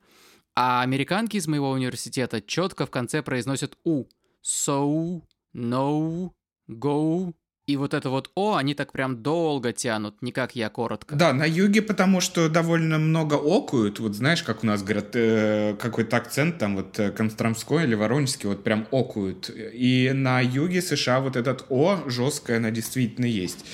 А 0.54 0.80
американки 0.80 1.36
из 1.36 1.46
моего 1.46 1.70
университета 1.70 2.40
четко 2.40 2.86
в 2.86 2.90
конце 2.90 3.22
произносят 3.22 3.76
«у». 3.84 4.06
So, 4.42 5.22
no, 5.54 6.32
go, 6.68 7.34
и 7.66 7.76
вот 7.76 7.94
это 7.94 8.10
вот 8.10 8.30
«о» 8.34 8.56
они 8.56 8.74
так 8.74 8.92
прям 8.92 9.22
долго 9.22 9.72
тянут, 9.72 10.20
не 10.20 10.32
как 10.32 10.56
я, 10.56 10.68
коротко. 10.68 11.14
Да, 11.14 11.32
на 11.32 11.44
юге, 11.44 11.80
потому 11.80 12.20
что 12.20 12.48
довольно 12.48 12.98
много 12.98 13.34
окуют. 13.34 14.00
Вот 14.00 14.14
знаешь, 14.14 14.42
как 14.42 14.64
у 14.64 14.66
нас 14.66 14.82
говорят, 14.82 15.14
э, 15.14 15.76
какой-то 15.78 16.16
акцент 16.16 16.58
там 16.58 16.76
вот 16.76 16.98
э, 16.98 17.12
Костромской 17.12 17.84
или 17.84 17.94
Воронежский, 17.94 18.48
вот 18.48 18.64
прям 18.64 18.88
окуют. 18.90 19.48
И 19.54 20.10
на 20.12 20.40
юге 20.40 20.82
США 20.82 21.20
вот 21.20 21.36
этот 21.36 21.66
«о» 21.68 22.02
жесткое, 22.08 22.56
она 22.56 22.72
действительно 22.72 23.26
есть. 23.26 23.64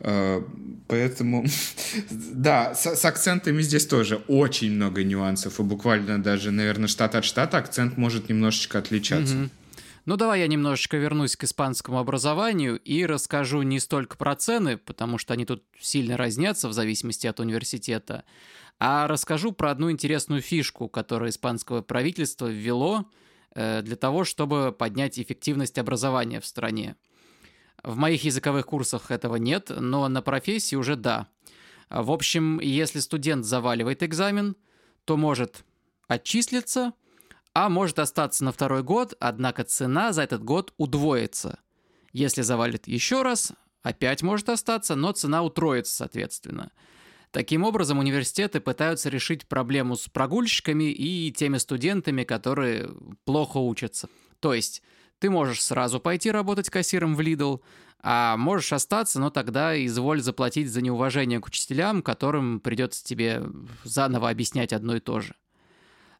Э, 0.00 0.42
поэтому, 0.88 1.44
да, 2.10 2.74
с, 2.74 2.96
с 2.96 3.04
акцентами 3.04 3.60
здесь 3.60 3.86
тоже 3.86 4.22
очень 4.26 4.72
много 4.72 5.04
нюансов. 5.04 5.60
И 5.60 5.62
буквально 5.62 6.22
даже, 6.22 6.50
наверное, 6.50 6.88
штат 6.88 7.14
от 7.14 7.26
штата 7.26 7.58
акцент 7.58 7.98
может 7.98 8.30
немножечко 8.30 8.78
отличаться. 8.78 9.34
Mm-hmm. 9.34 9.50
Ну, 10.06 10.16
давай 10.16 10.40
я 10.40 10.48
немножечко 10.48 10.98
вернусь 10.98 11.34
к 11.34 11.44
испанскому 11.44 11.98
образованию 11.98 12.78
и 12.78 13.06
расскажу 13.06 13.62
не 13.62 13.80
столько 13.80 14.18
про 14.18 14.36
цены, 14.36 14.76
потому 14.76 15.16
что 15.16 15.32
они 15.32 15.46
тут 15.46 15.64
сильно 15.80 16.18
разнятся 16.18 16.68
в 16.68 16.74
зависимости 16.74 17.26
от 17.26 17.40
университета, 17.40 18.24
а 18.78 19.08
расскажу 19.08 19.52
про 19.52 19.70
одну 19.70 19.90
интересную 19.90 20.42
фишку, 20.42 20.88
которую 20.88 21.30
испанское 21.30 21.80
правительство 21.80 22.46
ввело 22.46 23.06
э, 23.54 23.80
для 23.80 23.96
того, 23.96 24.24
чтобы 24.24 24.74
поднять 24.78 25.18
эффективность 25.18 25.78
образования 25.78 26.40
в 26.40 26.46
стране. 26.46 26.96
В 27.82 27.96
моих 27.96 28.24
языковых 28.24 28.66
курсах 28.66 29.10
этого 29.10 29.36
нет, 29.36 29.70
но 29.74 30.06
на 30.08 30.20
профессии 30.20 30.76
уже 30.76 30.96
да. 30.96 31.28
В 31.88 32.10
общем, 32.10 32.60
если 32.60 32.98
студент 32.98 33.46
заваливает 33.46 34.02
экзамен, 34.02 34.56
то 35.06 35.16
может 35.16 35.64
отчислиться– 36.08 36.92
а 37.54 37.68
может 37.68 38.00
остаться 38.00 38.44
на 38.44 38.52
второй 38.52 38.82
год, 38.82 39.14
однако 39.20 39.64
цена 39.64 40.12
за 40.12 40.22
этот 40.22 40.42
год 40.42 40.74
удвоится. 40.76 41.60
Если 42.12 42.42
завалит 42.42 42.86
еще 42.88 43.22
раз, 43.22 43.52
опять 43.82 44.22
может 44.22 44.48
остаться, 44.48 44.96
но 44.96 45.12
цена 45.12 45.42
утроится, 45.42 45.94
соответственно. 45.94 46.72
Таким 47.30 47.64
образом, 47.64 47.98
университеты 47.98 48.60
пытаются 48.60 49.08
решить 49.08 49.48
проблему 49.48 49.96
с 49.96 50.08
прогульщиками 50.08 50.92
и 50.92 51.32
теми 51.32 51.58
студентами, 51.58 52.24
которые 52.24 52.90
плохо 53.24 53.58
учатся. 53.58 54.08
То 54.40 54.54
есть, 54.54 54.82
ты 55.18 55.30
можешь 55.30 55.62
сразу 55.62 56.00
пойти 56.00 56.30
работать 56.30 56.70
кассиром 56.70 57.14
в 57.14 57.20
Lidl, 57.20 57.60
а 58.00 58.36
можешь 58.36 58.72
остаться, 58.72 59.18
но 59.18 59.30
тогда 59.30 59.74
изволь 59.84 60.20
заплатить 60.20 60.70
за 60.70 60.82
неуважение 60.82 61.40
к 61.40 61.46
учителям, 61.46 62.02
которым 62.02 62.60
придется 62.60 63.04
тебе 63.04 63.42
заново 63.84 64.28
объяснять 64.28 64.72
одно 64.72 64.96
и 64.96 65.00
то 65.00 65.20
же. 65.20 65.34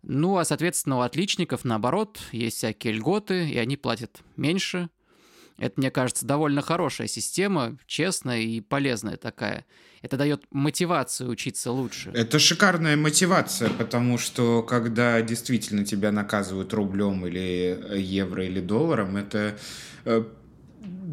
Ну, 0.07 0.37
а, 0.39 0.45
соответственно, 0.45 0.99
у 0.99 1.01
отличников, 1.01 1.65
наоборот, 1.65 2.19
есть 2.33 2.59
всякие 2.59 2.95
льготы, 2.95 3.49
и 3.49 3.59
они 3.59 3.77
платят 3.77 4.21
меньше. 4.37 4.91
Это, 5.57 5.75
мне 5.77 5.91
кажется, 5.91 6.27
довольно 6.27 6.63
хорошая 6.63 7.07
система, 7.07 7.79
честная 7.87 8.41
и 8.41 8.61
полезная 8.61 9.17
такая. 9.17 9.65
Это 10.03 10.17
дает 10.17 10.45
мотивацию 10.51 11.31
учиться 11.31 11.71
лучше. 11.71 12.11
Это 12.13 12.39
шикарная 12.39 12.97
мотивация, 12.97 13.71
потому 13.71 14.19
что 14.19 14.63
когда 14.63 15.23
действительно 15.23 15.85
тебя 15.85 16.13
наказывают 16.13 16.75
рублем 16.75 17.27
или 17.27 17.79
евро 17.97 18.45
или 18.45 18.61
долларом, 18.61 19.17
это 19.17 19.57
э, 20.05 20.25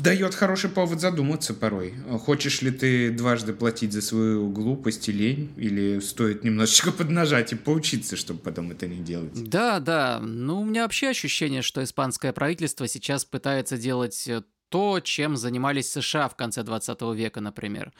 дает 0.02 0.36
хороший 0.36 0.70
повод 0.70 1.00
задуматься 1.00 1.54
порой. 1.54 1.94
Хочешь 2.26 2.62
ли 2.62 2.72
ты 2.72 3.12
дважды 3.12 3.54
платить 3.54 3.94
за 3.94 4.02
свою 4.02 4.50
глупость 4.50 5.10
и 5.10 5.12
лень, 5.12 5.54
или 5.58 6.00
стоит 6.00 6.44
немножечко 6.44 6.92
поднажать 6.98 7.54
и 7.54 7.56
поучиться, 7.56 8.16
чтобы 8.16 8.40
потом 8.40 8.72
это 8.72 8.88
не 8.88 8.98
делать? 9.04 9.32
Да, 9.34 9.80
да. 9.80 10.20
Ну, 10.20 10.62
у 10.62 10.66
меня 10.66 10.84
вообще 10.84 11.10
ощущение, 11.10 11.62
что 11.62 11.84
испанское 11.84 12.34
правительство 12.34 12.88
сейчас 12.88 13.26
пытается 13.26 13.78
делать 13.78 14.28
э, 14.28 14.44
то, 14.70 15.00
чем 15.00 15.36
занимались 15.36 15.92
США 15.92 16.30
в 16.30 16.36
конце 16.36 16.64
20 16.64 17.02
века, 17.14 17.42
например. 17.42 17.94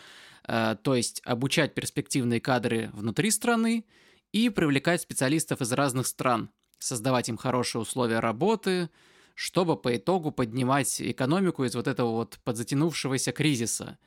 Э, 0.48 0.76
то 0.82 0.96
есть 0.96 1.22
обучать 1.26 1.74
перспективные 1.74 2.42
кадры 2.42 2.90
внутри 2.94 3.32
страны 3.32 3.86
и 4.32 4.50
привлекать 4.50 5.02
специалистов 5.02 5.62
из 5.62 5.72
разных 5.74 6.08
стран, 6.08 6.50
создавать 6.80 7.30
им 7.30 7.38
хорошие 7.38 7.82
условия 7.82 8.20
работы, 8.20 8.90
чтобы 9.36 9.78
по 9.78 9.96
итогу 9.96 10.32
поднимать 10.32 11.02
экономику 11.02 11.64
из 11.64 11.76
вот 11.76 11.88
этого 11.88 12.12
вот 12.12 12.40
подзатянувшегося 12.44 13.32
кризиса 13.32 13.98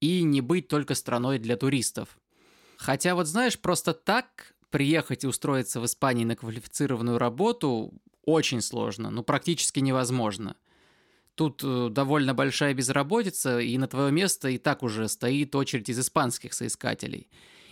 и 0.00 0.22
не 0.22 0.40
быть 0.40 0.68
только 0.68 0.94
страной 0.94 1.38
для 1.38 1.56
туристов. 1.56 2.18
Хотя 2.76 3.14
вот 3.14 3.26
знаешь, 3.26 3.58
просто 3.58 3.94
так 3.94 4.54
приехать 4.70 5.24
и 5.24 5.26
устроиться 5.26 5.80
в 5.80 5.86
Испании 5.86 6.24
на 6.24 6.34
квалифицированную 6.34 7.18
работу 7.18 7.92
очень 8.24 8.60
сложно, 8.60 9.10
ну 9.10 9.22
практически 9.22 9.80
невозможно. 9.80 10.56
Тут 11.34 11.62
э, 11.64 11.88
довольно 11.90 12.34
большая 12.34 12.74
безработица, 12.74 13.58
и 13.58 13.78
на 13.78 13.88
твое 13.88 14.12
место 14.12 14.48
и 14.48 14.58
так 14.58 14.82
уже 14.82 15.08
стоит 15.08 15.54
очередь 15.54 15.88
из 15.88 15.98
испанских 15.98 16.52
соискателей. 16.52 17.30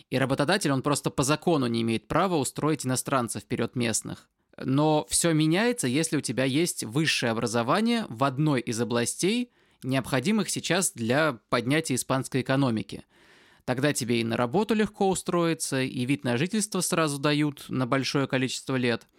И 0.09 0.19
работодатель, 0.19 0.73
он 0.73 0.83
просто 0.83 1.11
по 1.11 1.23
закону 1.23 1.67
не 1.67 1.83
имеет 1.83 2.09
права 2.09 2.37
устроить 2.37 2.87
иностранцев 2.87 3.43
вперед 3.43 3.77
местных. 3.77 4.29
Но 4.63 5.07
все 5.09 5.33
меняется, 5.33 5.87
если 5.87 6.17
у 6.17 6.21
тебя 6.21 6.45
есть 6.45 6.85
высшее 6.85 7.33
образование 7.33 8.07
в 8.09 8.25
одной 8.25 8.61
из 8.61 8.81
областей, 8.81 9.51
необходимых 9.83 10.51
сейчас 10.51 10.93
для 10.93 11.39
поднятия 11.49 11.95
испанской 11.95 12.43
экономики. 12.43 13.05
Тогда 13.65 13.93
тебе 13.93 14.21
и 14.21 14.25
на 14.25 14.37
работу 14.37 14.75
легко 14.75 15.09
устроиться, 15.09 15.81
и 15.81 16.05
вид 16.05 16.25
на 16.25 16.37
жительство 16.37 16.81
сразу 16.81 17.19
дают 17.19 17.67
на 17.69 17.87
большое 17.87 18.27
количество 18.27 18.77
лет– 18.77 19.07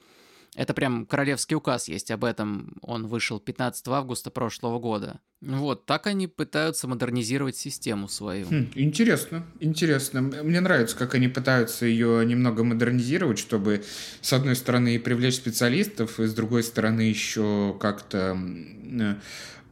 это 0.55 0.73
прям 0.73 1.05
королевский 1.05 1.55
указ 1.55 1.87
есть 1.87 2.11
об 2.11 2.25
этом. 2.25 2.77
Он 2.81 3.07
вышел 3.07 3.39
15 3.39 3.87
августа 3.87 4.31
прошлого 4.31 4.79
года. 4.79 5.21
Вот, 5.39 5.85
так 5.85 6.07
они 6.07 6.27
пытаются 6.27 6.87
модернизировать 6.87 7.55
систему 7.55 8.07
свою. 8.07 8.47
Хм, 8.47 8.69
интересно, 8.75 9.45
интересно. 9.59 10.21
Мне 10.21 10.59
нравится, 10.59 10.97
как 10.97 11.15
они 11.15 11.29
пытаются 11.29 11.85
ее 11.85 12.25
немного 12.25 12.63
модернизировать, 12.63 13.39
чтобы, 13.39 13.83
с 14.19 14.33
одной 14.33 14.55
стороны, 14.55 14.99
привлечь 14.99 15.35
специалистов, 15.35 16.19
и 16.19 16.25
с 16.25 16.33
другой 16.33 16.63
стороны, 16.63 17.01
еще 17.01 17.75
как-то 17.79 18.37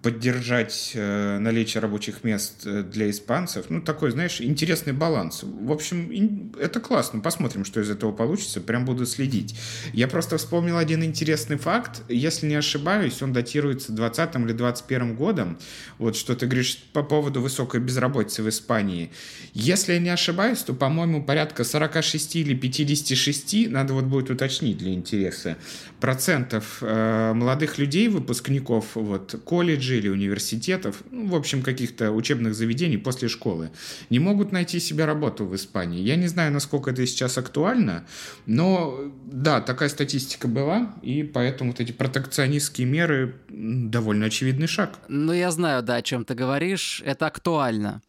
поддержать 0.01 0.91
э, 0.93 1.39
наличие 1.39 1.81
рабочих 1.81 2.23
мест 2.23 2.65
э, 2.65 2.83
для 2.83 3.09
испанцев. 3.09 3.65
Ну, 3.69 3.81
такой, 3.81 4.11
знаешь, 4.11 4.39
интересный 4.39 4.93
баланс. 4.93 5.43
В 5.43 5.71
общем, 5.71 6.53
это 6.59 6.79
классно. 6.79 7.19
Посмотрим, 7.19 7.65
что 7.65 7.81
из 7.81 7.89
этого 7.89 8.13
получится. 8.13 8.61
Прям 8.61 8.85
буду 8.85 9.05
следить. 9.05 9.55
Я 9.91 10.07
просто 10.07 10.37
вспомнил 10.37 10.77
один 10.77 11.03
интересный 11.03 11.57
факт. 11.57 12.01
Если 12.07 12.47
не 12.47 12.55
ошибаюсь, 12.55 13.21
он 13.21 13.33
датируется 13.33 13.91
20 13.91 14.35
или 14.35 14.53
21 14.53 15.15
годом. 15.15 15.59
Вот 15.97 16.15
что 16.15 16.33
ты 16.33 16.45
говоришь 16.45 16.77
по 16.93 17.03
поводу 17.03 17.41
высокой 17.41 17.81
безработицы 17.81 18.41
в 18.41 18.47
Испании. 18.47 19.11
Если 19.53 19.93
я 19.93 19.99
не 19.99 20.09
ошибаюсь, 20.09 20.59
то, 20.59 20.73
по-моему, 20.73 21.23
порядка 21.23 21.65
46 21.65 22.37
или 22.37 22.53
56, 22.53 23.69
надо 23.69 23.93
вот 23.93 24.05
будет 24.05 24.29
уточнить 24.29 24.77
для 24.77 24.93
интереса, 24.93 25.57
процентов 25.99 26.77
э, 26.81 27.33
молодых 27.33 27.77
людей, 27.77 28.07
выпускников 28.07 28.95
вот, 28.95 29.35
колледжа 29.43 29.88
или 29.97 30.09
университетов, 30.09 31.03
ну, 31.11 31.27
в 31.27 31.35
общем, 31.35 31.61
каких-то 31.61 32.11
учебных 32.11 32.55
заведений 32.55 32.97
после 32.97 33.27
школы, 33.27 33.71
не 34.09 34.19
могут 34.19 34.51
найти 34.51 34.79
себе 34.79 35.05
работу 35.05 35.45
в 35.45 35.55
Испании. 35.55 36.01
Я 36.01 36.15
не 36.15 36.27
знаю, 36.27 36.51
насколько 36.51 36.91
это 36.91 37.05
сейчас 37.05 37.37
актуально, 37.37 38.05
но 38.45 39.11
да, 39.25 39.61
такая 39.61 39.89
статистика 39.89 40.47
была, 40.47 40.93
и 41.01 41.23
поэтому 41.23 41.71
вот 41.71 41.79
эти 41.79 41.91
протекционистские 41.91 42.87
меры 42.87 43.35
довольно 43.49 44.27
очевидный 44.27 44.67
шаг. 44.67 44.99
Ну, 45.07 45.33
я 45.33 45.51
знаю, 45.51 45.83
да, 45.83 45.95
о 45.95 46.01
чем 46.01 46.25
ты 46.25 46.33
говоришь, 46.33 47.01
это 47.05 47.27
актуально. 47.27 48.01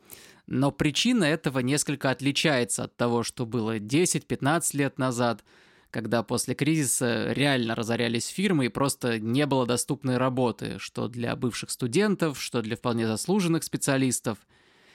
Но 0.47 0.73
причина 0.73 1.25
этого 1.25 1.61
несколько 1.61 2.11
отличается 2.11 2.85
от 2.85 2.97
того, 2.97 3.23
что 3.23 3.47
было 3.47 3.79
10-15 3.79 4.77
лет 4.77 4.99
назад– 4.99 5.45
когда 5.91 6.23
после 6.23 6.55
кризиса 6.55 7.33
реально 7.33 7.75
разорялись 7.75 8.27
фирмы 8.27 8.67
и 8.67 8.69
просто 8.69 9.19
не 9.19 9.45
было 9.47 9.67
доступной 9.67 10.17
работы, 10.17 10.79
что 10.79 11.09
для 11.09 11.35
бывших 11.35 11.71
студентов, 11.71 12.41
что 12.41 12.63
для 12.63 12.77
вполне 12.77 13.07
заслуженных 13.07 13.65
специалистов. 13.65 14.39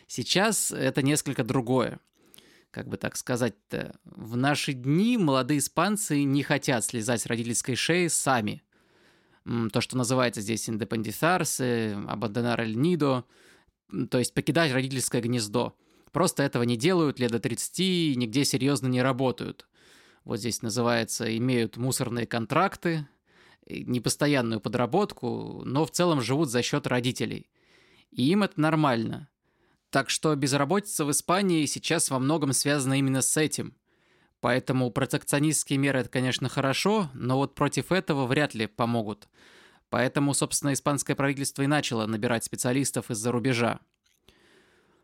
Сейчас 0.08 0.72
это 0.72 1.02
несколько 1.02 1.44
другое. 1.44 2.00
Как 2.72 2.88
бы 2.88 2.98
так 2.98 3.16
сказать-то, 3.16 3.96
в 4.04 4.38
наши 4.38 4.74
дни 4.74 5.18
молодые 5.18 5.60
испанцы 5.60 6.24
не 6.24 6.44
хотят 6.44 6.84
слезать 6.84 7.22
с 7.22 7.26
родительской 7.26 7.76
шеи 7.76 8.08
сами. 8.08 8.64
То, 9.72 9.82
что 9.82 9.98
называется 9.98 10.42
здесь 10.42 10.70
индепендизарсе, 10.70 11.98
абандонар 12.08 12.62
эль 12.62 12.76
нидо, 12.76 13.26
то 14.10 14.18
есть 14.18 14.34
покидать 14.34 14.74
родительское 14.74 15.22
гнездо. 15.22 15.78
Просто 16.12 16.44
этого 16.44 16.64
не 16.64 16.78
делают 16.78 17.20
лет 17.20 17.32
до 17.32 17.40
30 17.40 17.80
и 17.80 18.14
нигде 18.16 18.46
серьезно 18.46 18.88
не 18.88 19.02
работают 19.02 19.68
вот 20.26 20.40
здесь 20.40 20.62
называется, 20.62 21.38
имеют 21.38 21.78
мусорные 21.78 22.28
контракты, 22.28 23.08
непостоянную 23.68 24.60
подработку, 24.60 25.62
но 25.66 25.86
в 25.86 25.92
целом 25.92 26.22
живут 26.22 26.50
за 26.50 26.62
счет 26.62 26.88
родителей. 26.88 27.50
И 28.12 28.24
им 28.30 28.44
это 28.44 28.60
нормально. 28.60 29.30
Так 29.92 30.10
что 30.10 30.36
безработица 30.36 31.06
в 31.06 31.12
Испании 31.12 31.66
сейчас 31.66 32.10
во 32.10 32.20
многом 32.20 32.54
связана 32.54 33.00
именно 33.00 33.22
с 33.22 33.38
этим. 33.38 33.76
Поэтому 34.42 34.92
протекционистские 34.92 35.80
меры 35.80 36.00
это, 36.00 36.10
конечно, 36.10 36.50
хорошо, 36.50 37.10
но 37.14 37.38
вот 37.38 37.56
против 37.56 37.92
этого 37.92 38.26
вряд 38.26 38.54
ли 38.54 38.68
помогут. 38.68 39.28
Поэтому, 39.90 40.34
собственно, 40.34 40.74
испанское 40.74 41.16
правительство 41.16 41.62
и 41.62 41.68
начало 41.68 42.06
набирать 42.06 42.44
специалистов 42.44 43.12
из-за 43.12 43.32
рубежа. 43.32 43.80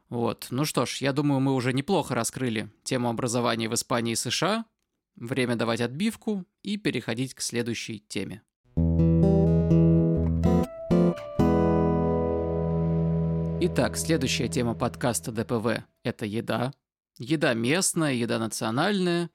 Вот. 0.10 0.48
Ну 0.50 0.66
что 0.66 0.86
ж, 0.86 0.98
я 0.98 1.14
думаю, 1.14 1.40
мы 1.40 1.54
уже 1.54 1.74
неплохо 1.74 2.14
раскрыли 2.14 2.70
тему 2.84 3.10
образования 3.10 3.70
в 3.70 3.74
Испании 3.74 4.14
и 4.14 4.18
США. 4.18 4.66
Время 5.22 5.56
давать 5.56 5.82
отбивку 5.82 6.48
и 6.64 6.78
переходить 6.78 7.36
к 7.36 7.42
следующей 7.42 8.00
теме. 8.00 8.42
Итак, 13.62 13.98
следующая 13.98 14.48
тема 14.48 14.74
подкаста 14.74 15.32
ДПВ– 15.32 15.86
это 16.04 16.26
еда. 16.26 16.74
Еда 17.20 17.54
местная, 17.54 18.14
еда 18.14 18.40
национальная. 18.40 19.30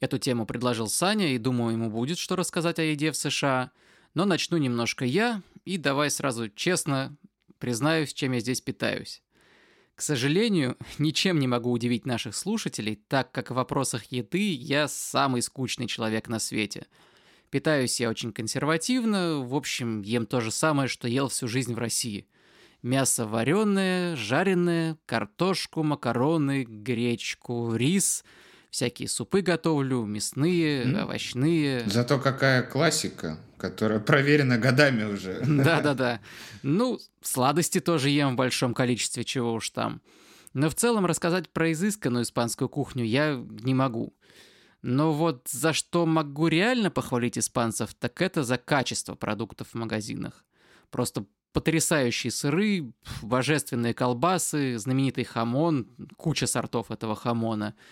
Эту 0.00 0.18
тему 0.18 0.44
предложил 0.44 0.88
Саня, 0.88 1.32
и 1.32 1.38
думаю, 1.38 1.74
ему 1.74 1.88
будет 1.88 2.18
что 2.18 2.34
рассказать 2.34 2.80
о 2.80 2.82
еде 2.82 3.12
в 3.12 3.16
США. 3.16 3.70
Но 4.14 4.24
начну 4.24 4.56
немножко 4.56 5.04
я, 5.04 5.42
и 5.64 5.78
давай 5.78 6.10
сразу 6.10 6.48
честно 6.48 7.16
признаюсь, 7.60 8.12
чем 8.12 8.32
я 8.32 8.40
здесь 8.40 8.60
питаюсь. 8.60 9.22
К 9.98 10.02
сожалению, 10.02 10.76
ничем 10.98 11.40
не 11.40 11.48
могу 11.48 11.72
удивить 11.72 12.06
наших 12.06 12.36
слушателей, 12.36 12.94
так 13.08 13.32
как 13.32 13.50
в 13.50 13.54
вопросах 13.54 14.04
еды 14.12 14.52
я 14.54 14.86
самый 14.86 15.42
скучный 15.42 15.88
человек 15.88 16.28
на 16.28 16.38
свете. 16.38 16.86
Питаюсь 17.50 17.98
я 17.98 18.08
очень 18.08 18.32
консервативно, 18.32 19.40
в 19.40 19.56
общем, 19.56 20.02
ем 20.02 20.26
то 20.26 20.40
же 20.40 20.52
самое, 20.52 20.88
что 20.88 21.08
ел 21.08 21.26
всю 21.26 21.48
жизнь 21.48 21.74
в 21.74 21.78
России. 21.78 22.28
Мясо 22.80 23.26
вареное, 23.26 24.14
жареное, 24.14 24.96
картошку, 25.04 25.82
макароны, 25.82 26.62
гречку, 26.62 27.74
рис– 27.74 28.24
всякие 28.70 29.08
супы 29.08 29.40
готовлю, 29.40 30.04
мясные, 30.04 30.84
mm. 30.84 31.02
овощные. 31.02 31.88
Зато 31.88 32.18
какая 32.18 32.62
классика, 32.62 33.38
которая 33.56 34.00
проверена 34.00 34.58
годами 34.58 35.04
уже. 35.04 35.40
Да-да-да. 35.46 36.20
Ну, 36.62 36.98
сладости 37.22 37.80
тоже 37.80 38.10
ем 38.10 38.34
в 38.34 38.36
большом 38.36 38.74
количестве, 38.74 39.24
чего 39.24 39.54
уж 39.54 39.70
там. 39.70 40.00
Но 40.54 40.70
в 40.70 40.74
целом 40.74 41.06
рассказать 41.06 41.50
про 41.50 41.72
изысканную 41.72 42.24
испанскую 42.24 42.68
кухню 42.68 43.04
я 43.04 43.34
не 43.60 43.74
могу. 43.74 44.14
Но 44.82 45.12
вот 45.12 45.48
за 45.48 45.72
что 45.72 46.06
могу 46.06 46.48
реально 46.48 46.90
похвалить 46.90 47.38
испанцев, 47.38 47.94
так 47.94 48.20
это 48.22 48.44
за 48.44 48.58
качество 48.58 49.14
продуктов 49.14 49.68
в 49.68 49.74
магазинах. 49.74 50.44
Просто 50.90 51.26
потрясающие 51.52 52.30
сыры, 52.30 52.92
божественные 53.22 53.94
колбасы, 53.94 54.78
знаменитый 54.78 55.24
хамон, 55.24 55.88
куча 56.16 56.46
сортов 56.46 56.90
этого 56.90 57.16
хамона– 57.16 57.74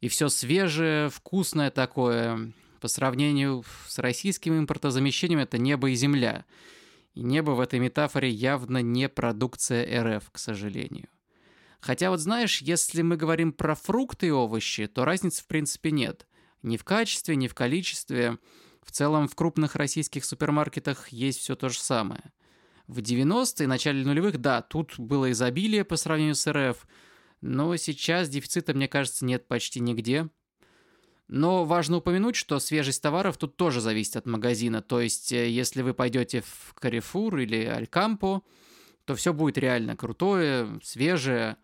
и 0.00 0.08
все 0.08 0.28
свежее, 0.28 1.08
вкусное 1.08 1.70
такое. 1.70 2.52
По 2.80 2.88
сравнению 2.88 3.64
с 3.88 3.98
российским 3.98 4.56
импортозамещением 4.56 5.40
это 5.40 5.58
небо 5.58 5.90
и 5.90 5.94
земля. 5.94 6.44
И 7.14 7.22
небо 7.22 7.50
в 7.52 7.60
этой 7.60 7.80
метафоре 7.80 8.30
явно 8.30 8.80
не 8.80 9.08
продукция 9.08 10.18
РФ, 10.18 10.30
к 10.30 10.38
сожалению. 10.38 11.08
Хотя 11.80 12.10
вот 12.10 12.20
знаешь, 12.20 12.60
если 12.60 13.02
мы 13.02 13.16
говорим 13.16 13.52
про 13.52 13.74
фрукты 13.74 14.28
и 14.28 14.30
овощи, 14.30 14.86
то 14.86 15.04
разницы 15.04 15.42
в 15.42 15.46
принципе 15.46 15.90
нет. 15.90 16.26
Ни 16.62 16.76
в 16.76 16.84
качестве, 16.84 17.34
ни 17.34 17.48
в 17.48 17.54
количестве. 17.54 18.38
В 18.84 18.92
целом 18.92 19.26
в 19.26 19.34
крупных 19.34 19.74
российских 19.74 20.24
супермаркетах 20.24 21.08
есть 21.08 21.40
все 21.40 21.56
то 21.56 21.68
же 21.68 21.80
самое. 21.80 22.32
В 22.86 23.00
90-е, 23.00 23.66
начале 23.66 24.04
нулевых, 24.04 24.38
да, 24.38 24.62
тут 24.62 24.98
было 24.98 25.30
изобилие 25.32 25.84
по 25.84 25.96
сравнению 25.96 26.36
с 26.36 26.50
РФ– 26.50 26.86
но 27.40 27.76
сейчас 27.76 28.28
дефицита, 28.28 28.74
мне 28.74 28.88
кажется, 28.88 29.24
нет 29.24 29.46
почти 29.46 29.80
нигде. 29.80 30.28
Но 31.28 31.64
важно 31.64 31.98
упомянуть, 31.98 32.36
что 32.36 32.58
свежесть 32.58 33.02
товаров 33.02 33.36
тут 33.36 33.56
тоже 33.56 33.80
зависит 33.80 34.16
от 34.16 34.26
магазина. 34.26 34.80
То 34.80 35.00
есть, 35.00 35.30
э, 35.30 35.48
если 35.48 35.82
вы 35.82 35.92
пойдете 35.92 36.40
в 36.40 36.74
Carrefour 36.80 37.42
или 37.42 37.64
Алькампо, 37.64 38.42
то 39.04 39.14
все 39.14 39.32
будет 39.34 39.58
реально 39.58 39.94
крутое, 39.94 40.80
свежее. 40.82 41.56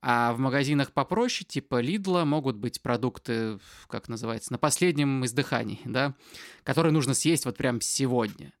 А 0.00 0.32
в 0.32 0.38
магазинах 0.38 0.92
попроще, 0.92 1.46
типа 1.46 1.80
Лидла, 1.80 2.24
могут 2.24 2.56
быть 2.56 2.80
продукты, 2.80 3.58
как 3.88 4.08
называется, 4.08 4.52
на 4.52 4.58
последнем 4.58 5.24
издыхании, 5.24 5.80
да, 5.84 6.14
которые 6.62 6.92
нужно 6.92 7.14
съесть 7.14 7.44
вот 7.44 7.56
прям 7.56 7.80
сегодня. 7.80 8.52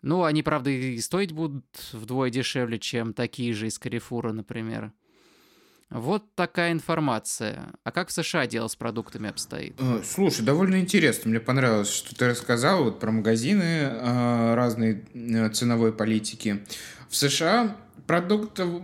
Ну, 0.00 0.24
они, 0.24 0.42
правда, 0.42 0.70
и 0.70 0.98
стоить 0.98 1.32
будут 1.32 1.64
вдвое 1.92 2.30
дешевле, 2.30 2.78
чем 2.80 3.14
такие 3.14 3.52
же 3.52 3.68
из 3.68 3.78
Карифура, 3.78 4.32
например. 4.32 4.92
Вот 5.92 6.34
такая 6.34 6.72
информация. 6.72 7.68
А 7.84 7.92
как 7.92 8.08
в 8.08 8.12
США 8.12 8.46
дело 8.46 8.68
с 8.68 8.76
продуктами 8.76 9.28
обстоит? 9.28 9.74
Э, 9.78 10.00
слушай, 10.04 10.42
довольно 10.42 10.80
интересно. 10.80 11.30
Мне 11.30 11.40
понравилось, 11.40 11.92
что 11.92 12.14
ты 12.14 12.28
рассказал 12.28 12.84
вот 12.84 12.98
про 12.98 13.10
магазины 13.10 13.62
э, 13.62 14.54
разной 14.54 15.04
э, 15.12 15.50
ценовой 15.50 15.92
политики. 15.92 16.64
В 17.10 17.16
США 17.16 17.76
продуктов... 18.06 18.82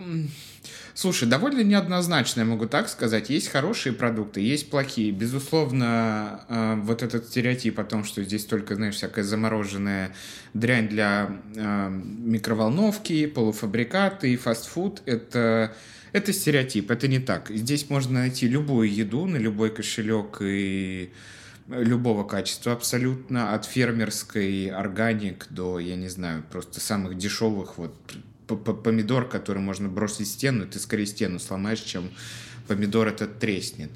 Слушай, 0.93 1.29
довольно 1.29 1.63
неоднозначно, 1.63 2.41
я 2.41 2.47
могу 2.47 2.67
так 2.67 2.89
сказать. 2.89 3.31
Есть 3.31 3.49
хорошие 3.49 3.93
продукты, 3.93 4.41
есть 4.41 4.69
плохие. 4.69 5.13
Безусловно, 5.13 6.81
вот 6.83 7.05
этот 7.05 7.29
стереотип 7.29 7.79
о 7.79 7.85
том, 7.85 8.03
что 8.03 8.25
здесь 8.25 8.45
только, 8.45 8.75
знаешь, 8.75 8.97
всякая 8.97 9.23
замороженная 9.23 10.13
дрянь 10.55 10.89
для 10.89 11.31
микроволновки, 11.55 13.27
полуфабрикаты 13.27 14.33
и 14.33 14.37
фастфуд, 14.37 15.03
это 15.07 15.73
это 16.13 16.33
стереотип, 16.33 16.91
это 16.91 17.09
не 17.09 17.19
так. 17.19 17.51
Здесь 17.51 17.91
можно 17.91 18.21
найти 18.21 18.49
любую 18.49 18.93
еду 18.93 19.27
на 19.27 19.37
любой 19.37 19.71
кошелек 19.71 20.39
и 20.41 21.13
любого 21.69 22.25
качества 22.25 22.73
абсолютно, 22.73 23.55
от 23.55 23.65
фермерской 23.67 24.69
органик 24.69 25.47
до, 25.51 25.79
я 25.79 25.97
не 25.97 26.09
знаю, 26.09 26.43
просто 26.51 26.81
самых 26.81 27.19
дешевых 27.19 27.77
вот 27.77 27.95
помидор, 28.47 29.29
который 29.29 29.63
можно 29.63 29.89
бросить 29.89 30.27
в 30.27 30.31
стену, 30.31 30.67
ты 30.67 30.79
скорее 30.79 31.07
стену 31.07 31.39
сломаешь, 31.39 31.81
чем 31.81 32.11
помидор 32.67 33.09
этот 33.09 33.39
треснет. 33.39 33.91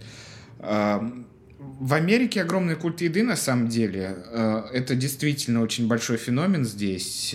В 0.58 1.94
Америке 1.94 2.42
огромный 2.42 2.76
культ 2.76 3.00
еды, 3.00 3.22
на 3.22 3.36
самом 3.36 3.68
деле. 3.68 4.16
А, 4.32 4.68
это 4.72 4.96
действительно 4.96 5.62
очень 5.62 5.86
большой 5.86 6.16
феномен 6.16 6.64
здесь. 6.64 7.34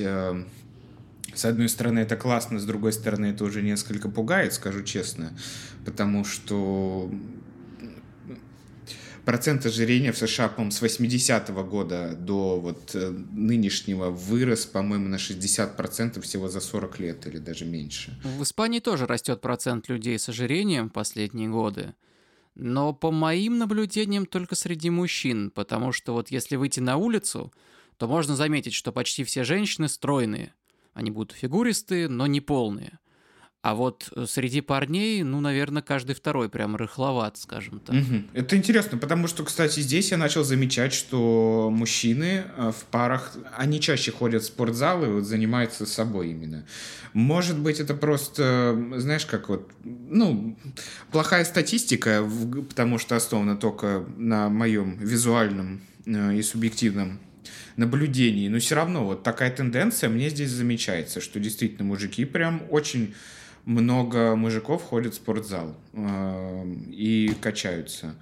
С 1.38 1.46
одной 1.46 1.70
стороны, 1.70 2.00
это 2.00 2.16
классно, 2.16 2.58
с 2.58 2.66
другой 2.66 2.92
стороны, 2.92 3.28
это 3.28 3.44
уже 3.44 3.62
несколько 3.62 4.10
пугает, 4.10 4.56
скажу 4.56 4.82
честно, 4.82 5.38
потому 5.86 6.26
что 6.26 7.12
процент 9.24 9.64
ожирения 9.68 10.12
в 10.12 10.18
США, 10.18 10.48
по-моему, 10.48 10.72
с 10.72 10.82
80-го 10.82 11.64
года 11.64 12.16
до 12.20 12.60
вот 12.60 12.96
э, 12.96 13.12
нынешнего 13.12 14.10
вырос, 14.10 14.66
по-моему, 14.66 15.10
на 15.10 15.18
60% 15.18 16.20
всего 16.22 16.50
за 16.50 16.60
40 16.60 17.00
лет 17.00 17.28
или 17.28 17.38
даже 17.38 17.66
меньше. 17.66 18.20
В 18.24 18.42
Испании 18.42 18.80
тоже 18.80 19.06
растет 19.06 19.40
процент 19.40 19.90
людей 19.90 20.18
с 20.18 20.30
ожирением 20.30 20.90
в 20.90 20.94
последние 20.94 21.50
годы. 21.50 21.94
Но 22.56 22.94
по 22.94 23.12
моим 23.12 23.60
наблюдениям 23.60 24.26
только 24.26 24.56
среди 24.56 24.90
мужчин, 24.90 25.52
потому 25.52 25.92
что 25.92 26.14
вот 26.14 26.32
если 26.32 26.56
выйти 26.56 26.80
на 26.80 26.98
улицу, 26.98 27.54
то 27.98 28.08
можно 28.08 28.36
заметить, 28.36 28.74
что 28.74 28.92
почти 28.92 29.24
все 29.24 29.44
женщины 29.44 29.88
стройные– 29.88 30.56
они 30.98 31.12
будут 31.12 31.32
фигуристые, 31.32 32.10
но 32.10 32.26
не 32.26 32.42
полные. 32.42 33.00
А 33.62 33.76
вот 33.76 34.12
э, 34.16 34.26
среди 34.28 34.62
парней, 34.62 35.22
ну, 35.24 35.42
наверное, 35.42 35.84
каждый 35.84 36.16
второй 36.16 36.50
прям 36.50 36.76
рыхловат, 36.76 37.38
скажем 37.38 37.80
так. 37.80 37.96
Угу. 37.96 38.24
Это 38.34 38.58
интересно, 38.58 38.98
потому 38.98 39.28
что, 39.28 39.44
кстати, 39.44 39.80
здесь 39.82 40.12
я 40.12 40.18
начал 40.18 40.44
замечать, 40.44 40.94
что 40.94 41.70
мужчины 41.72 42.46
э, 42.46 42.72
в 42.72 42.86
парах, 42.86 43.34
они 43.56 43.80
чаще 43.80 44.12
ходят 44.12 44.42
в 44.42 44.46
спортзал 44.46 45.04
и 45.04 45.08
вот 45.08 45.26
занимаются 45.26 45.86
собой 45.86 46.30
именно. 46.30 46.66
Может 47.14 47.60
быть, 47.60 47.80
это 47.80 47.94
просто, 47.94 48.76
знаешь, 48.96 49.26
как 49.26 49.50
вот, 49.50 49.70
ну, 49.84 50.58
плохая 51.12 51.46
статистика, 51.46 52.28
потому 52.70 52.98
что 52.98 53.16
основана 53.16 53.56
только 53.56 54.04
на 54.18 54.50
моем 54.50 54.98
визуальном 54.98 55.82
э, 56.06 56.38
и 56.38 56.42
субъективном 56.42 57.20
наблюдений, 57.78 58.50
но 58.50 58.60
все 58.60 58.76
равно 58.76 59.06
вот 59.06 59.24
такая 59.24 59.52
тенденция 59.52 60.10
мне 60.10 60.30
здесь 60.30 60.50
замечается, 60.50 61.22
что 61.22 61.40
действительно 61.40 61.86
мужики 61.86 62.26
прям 62.26 62.64
очень 62.70 63.14
много 63.66 64.36
мужиков 64.36 64.84
ходят 64.84 65.14
в 65.14 65.18
спортзал 65.18 65.78
э, 65.94 66.74
и 66.92 67.34
качаются. 67.40 68.16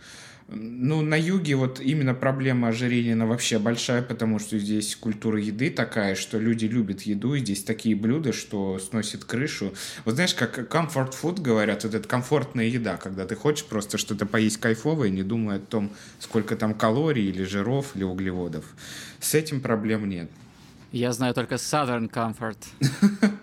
Ну, 0.48 1.02
на 1.02 1.16
юге 1.16 1.56
вот 1.56 1.80
именно 1.80 2.14
проблема 2.14 2.68
ожирения, 2.68 3.14
она 3.14 3.26
вообще 3.26 3.58
большая, 3.58 4.04
потому 4.04 4.38
что 4.38 4.60
здесь 4.60 4.96
культура 4.96 5.42
еды 5.42 5.72
такая, 5.72 6.14
что 6.14 6.38
люди 6.38 6.66
любят 6.66 7.02
еду, 7.02 7.34
и 7.34 7.40
здесь 7.40 7.64
такие 7.64 7.96
блюда, 7.96 8.32
что 8.32 8.78
сносит 8.78 9.26
крышу. 9.26 9.74
Вот 10.06 10.16
знаешь, 10.16 10.36
как 10.36 10.60
comfort 10.72 11.16
food 11.20 11.42
говорят, 11.42 11.84
вот 11.84 11.96
это 11.96 12.08
комфортная 12.08 12.66
еда, 12.66 12.98
когда 12.98 13.26
ты 13.26 13.36
хочешь 13.36 13.66
просто 13.66 13.98
что-то 13.98 14.28
поесть 14.28 14.58
кайфовое, 14.58 15.10
не 15.10 15.24
думая 15.24 15.58
о 15.58 15.60
том, 15.60 15.90
сколько 16.20 16.56
там 16.56 16.76
калорий 16.76 17.28
или 17.28 17.44
жиров, 17.44 17.96
или 17.96 18.04
углеводов. 18.04 18.66
С 19.20 19.34
этим 19.34 19.62
проблем 19.62 20.08
нет. 20.08 20.30
Я 20.92 21.12
знаю 21.12 21.34
только 21.34 21.56
Southern 21.56 22.10
Comfort. 22.10 22.58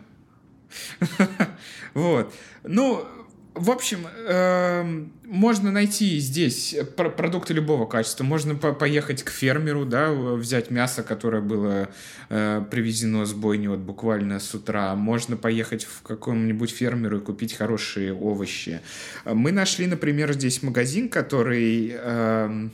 Вот. 1.94 2.32
Ну, 2.62 3.06
в 3.54 3.70
общем, 3.70 4.06
э, 4.06 5.04
можно 5.24 5.70
найти 5.70 6.18
здесь 6.20 6.74
продукты 6.96 7.52
любого 7.52 7.86
качества. 7.86 8.24
Можно 8.24 8.54
по 8.54 8.72
поехать 8.72 9.22
к 9.22 9.30
фермеру, 9.30 9.84
да, 9.84 10.10
взять 10.10 10.70
мясо, 10.70 11.02
которое 11.02 11.42
было 11.42 11.90
э, 12.30 12.64
привезено 12.70 13.26
с 13.26 13.34
бойни 13.34 13.66
вот 13.66 13.80
буквально 13.80 14.40
с 14.40 14.54
утра. 14.54 14.94
Можно 14.94 15.36
поехать 15.36 15.84
в 15.84 16.02
каком-нибудь 16.02 16.70
фермеру 16.70 17.18
и 17.18 17.20
купить 17.20 17.52
хорошие 17.52 18.14
овощи. 18.14 18.80
Мы 19.26 19.52
нашли, 19.52 19.86
например, 19.86 20.32
здесь 20.32 20.62
магазин, 20.62 21.10
который 21.10 21.92
э, 21.94 22.68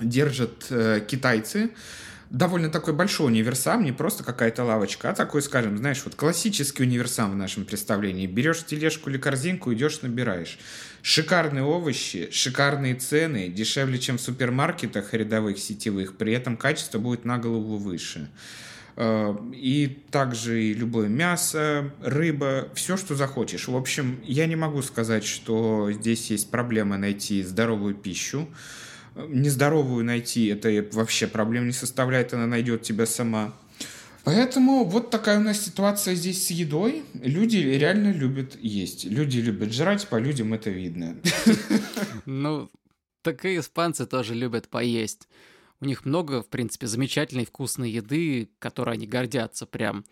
держат 0.00 0.66
э, 0.70 1.00
китайцы 1.06 1.70
довольно 2.34 2.68
такой 2.68 2.94
большой 2.94 3.28
универсам, 3.28 3.84
не 3.84 3.92
просто 3.92 4.24
какая-то 4.24 4.64
лавочка, 4.64 5.10
а 5.10 5.14
такой, 5.14 5.40
скажем, 5.40 5.78
знаешь, 5.78 6.02
вот 6.04 6.16
классический 6.16 6.82
универсам 6.82 7.30
в 7.30 7.36
нашем 7.36 7.64
представлении. 7.64 8.26
Берешь 8.26 8.66
тележку 8.66 9.08
или 9.08 9.18
корзинку, 9.18 9.72
идешь, 9.72 10.02
набираешь. 10.02 10.58
Шикарные 11.02 11.62
овощи, 11.62 12.28
шикарные 12.32 12.96
цены, 12.96 13.48
дешевле, 13.48 13.98
чем 13.98 14.18
в 14.18 14.20
супермаркетах 14.20 15.14
рядовых 15.14 15.58
сетевых, 15.58 16.16
при 16.16 16.32
этом 16.32 16.56
качество 16.56 16.98
будет 16.98 17.24
на 17.24 17.38
голову 17.38 17.76
выше. 17.76 18.28
Э, 18.96 19.36
и 19.52 20.02
также 20.10 20.60
и 20.60 20.74
любое 20.74 21.08
мясо, 21.08 21.92
рыба, 22.02 22.68
все, 22.74 22.96
что 22.96 23.14
захочешь. 23.14 23.68
В 23.68 23.76
общем, 23.76 24.18
я 24.24 24.46
не 24.46 24.56
могу 24.56 24.82
сказать, 24.82 25.24
что 25.24 25.92
здесь 25.92 26.30
есть 26.30 26.50
проблема 26.50 26.98
найти 26.98 27.44
здоровую 27.44 27.94
пищу 27.94 28.48
нездоровую 29.16 30.04
найти, 30.04 30.46
это 30.46 30.86
вообще 30.92 31.26
проблем 31.26 31.66
не 31.66 31.72
составляет, 31.72 32.34
она 32.34 32.46
найдет 32.46 32.82
тебя 32.82 33.06
сама. 33.06 33.54
Поэтому 34.24 34.84
вот 34.84 35.10
такая 35.10 35.38
у 35.38 35.42
нас 35.42 35.60
ситуация 35.60 36.14
здесь 36.14 36.46
с 36.46 36.50
едой. 36.50 37.04
Люди 37.14 37.58
реально 37.58 38.10
любят 38.10 38.56
есть. 38.58 39.04
Люди 39.04 39.38
любят 39.38 39.72
жрать, 39.72 40.08
по 40.08 40.16
людям 40.16 40.54
это 40.54 40.70
видно. 40.70 41.16
Ну, 42.26 42.70
так 43.20 43.44
и 43.44 43.58
испанцы 43.58 44.06
тоже 44.06 44.34
любят 44.34 44.68
поесть. 44.68 45.28
У 45.80 45.84
них 45.84 46.06
много, 46.06 46.42
в 46.42 46.48
принципе, 46.48 46.86
замечательной 46.86 47.44
вкусной 47.44 47.90
еды, 47.90 48.48
которой 48.58 48.94
они 48.94 49.06
гордятся 49.06 49.66
прям. 49.66 50.06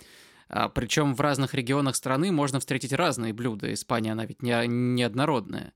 А, 0.48 0.68
причем 0.68 1.14
в 1.14 1.20
разных 1.22 1.54
регионах 1.54 1.96
страны 1.96 2.30
можно 2.30 2.60
встретить 2.60 2.92
разные 2.92 3.32
блюда. 3.32 3.72
Испания, 3.72 4.12
она 4.12 4.26
ведь 4.26 4.42
не, 4.42 4.66
неоднородная. 4.66 5.72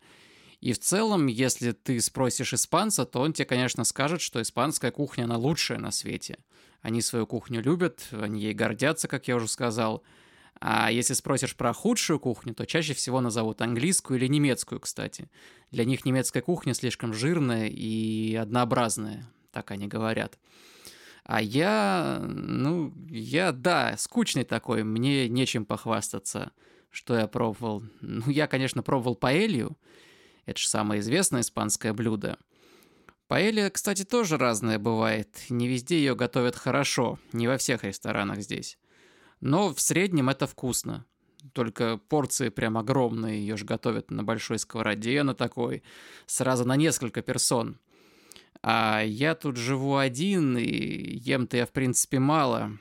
И 0.61 0.73
в 0.73 0.79
целом, 0.79 1.27
если 1.27 1.73
ты 1.73 2.01
спросишь 2.01 2.55
испанца, 2.55 3.05
то 3.05 3.21
он 3.21 3.33
тебе, 3.33 3.45
конечно, 3.45 3.85
скажет, 3.85 4.21
что 4.21 4.41
испанская 4.41 4.91
кухня, 4.91 5.25
она 5.25 5.37
лучшая 5.37 5.79
на 5.79 5.91
свете. 5.91 6.39
Они 6.81 7.03
свою 7.03 7.27
кухню 7.27 7.61
любят, 7.61 8.07
они 8.11 8.41
ей 8.41 8.55
гордятся, 8.55 9.09
как 9.09 9.29
я 9.29 9.37
уже 9.37 9.49
сказал. 9.49 10.03
А 10.59 10.91
если 10.91 11.13
спросишь 11.13 11.55
про 11.55 11.73
худшую 11.73 12.19
кухню, 12.19 12.55
то 12.55 12.65
чаще 12.65 12.95
всего 12.95 13.21
назовут 13.21 13.61
английскую 13.61 14.19
или 14.19 14.27
немецкую, 14.27 14.81
кстати. 14.81 15.29
Для 15.71 15.85
них 15.85 16.05
немецкая 16.05 16.41
кухня 16.41 16.73
слишком 16.73 17.13
жирная 17.13 17.69
и 17.69 18.35
однообразная, 18.35 19.31
так 19.53 19.71
они 19.71 19.87
говорят. 19.87 20.39
А 21.25 21.43
я, 21.43 22.21
ну, 22.25 22.95
я, 23.11 23.53
да, 23.53 23.97
скучный 23.99 24.45
такой, 24.45 24.85
мне 24.85 25.29
нечем 25.29 25.67
похвастаться, 25.67 26.53
что 26.91 27.19
я 27.19 27.27
пробовал. 27.27 27.83
Ну, 28.01 28.31
я, 28.31 28.47
конечно, 28.47 28.83
пробовал 28.83 29.17
паэлью, 29.17 29.77
это 30.47 30.59
же 30.59 30.69
самое 30.69 31.01
известное 31.01 31.43
испанское 31.43 31.93
блюдо. 31.93 32.39
Паэлья, 33.29 33.69
кстати, 33.71 34.05
тоже 34.05 34.39
разная 34.39 34.79
бывает. 34.79 35.37
Не 35.51 35.67
везде 35.67 35.99
ее 35.99 36.15
готовят 36.15 36.55
хорошо, 36.55 37.19
не 37.33 37.49
во 37.49 37.59
всех 37.59 37.83
ресторанах 37.83 38.41
здесь. 38.41 38.79
Но 39.41 39.75
в 39.75 39.81
среднем 39.81 40.29
это 40.29 40.47
вкусно. 40.47 41.05
Только 41.53 41.97
порции 41.97 42.49
прям 42.49 42.79
огромные, 42.79 43.41
ее 43.41 43.57
же 43.57 43.65
готовят 43.65 44.11
на 44.11 44.23
большой 44.23 44.59
сковороде, 44.59 45.23
на 45.23 45.35
такой, 45.35 45.83
сразу 46.27 46.65
на 46.65 46.77
несколько 46.77 47.21
персон. 47.23 47.79
А 48.63 49.03
я 49.03 49.35
тут 49.35 49.57
живу 49.57 49.97
один, 49.97 50.57
и 50.57 51.19
ем-то 51.19 51.57
я, 51.57 51.67
в 51.67 51.73
принципе, 51.73 52.19
мало. 52.19 52.79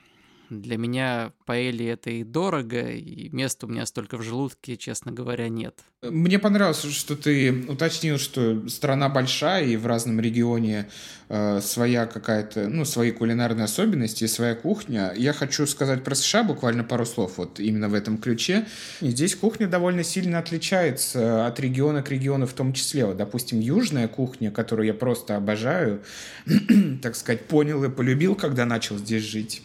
Для 0.50 0.78
меня 0.78 1.32
паэли 1.46 1.86
это 1.86 2.10
и 2.10 2.24
дорого, 2.24 2.92
и 2.92 3.30
места 3.30 3.66
у 3.66 3.70
меня 3.70 3.86
столько 3.86 4.18
в 4.18 4.22
желудке, 4.22 4.78
честно 4.78 5.12
говоря, 5.12 5.50
нет. 5.50 5.80
Мне 6.04 6.38
понравилось, 6.38 6.84
что 6.84 7.16
ты 7.16 7.66
уточнил, 7.68 8.18
что 8.18 8.68
страна 8.70 9.10
большая, 9.10 9.66
и 9.66 9.76
в 9.76 9.88
разном 9.88 10.20
регионе 10.20 10.88
э, 11.30 11.62
своя 11.62 12.06
какая-то, 12.06 12.68
ну, 12.68 12.86
свои 12.86 13.12
кулинарные 13.12 13.66
особенности, 13.66 14.28
своя 14.28 14.56
кухня. 14.56 15.14
Я 15.16 15.34
хочу 15.34 15.66
сказать 15.66 16.04
про 16.04 16.14
США 16.14 16.44
буквально 16.44 16.84
пару 16.84 17.06
слов 17.06 17.38
вот 17.38 17.60
именно 17.60 17.90
в 17.90 17.96
этом 17.96 18.18
ключе. 18.20 18.68
И 19.02 19.10
здесь 19.10 19.36
кухня 19.36 19.68
довольно 19.68 20.04
сильно 20.04 20.38
отличается 20.38 21.48
от 21.48 21.60
региона 21.60 22.04
к 22.04 22.12
региону 22.12 22.46
в 22.46 22.54
том 22.54 22.74
числе. 22.74 23.06
Вот, 23.06 23.18
допустим, 23.18 23.60
южная 23.60 24.08
кухня, 24.08 24.52
которую 24.52 24.86
я 24.86 24.94
просто 24.94 25.36
обожаю, 25.36 26.04
так 27.02 27.16
сказать, 27.16 27.48
понял 27.48 27.84
и 27.84 27.90
полюбил, 27.90 28.36
когда 28.36 28.66
начал 28.66 28.98
здесь 28.98 29.24
жить. 29.24 29.64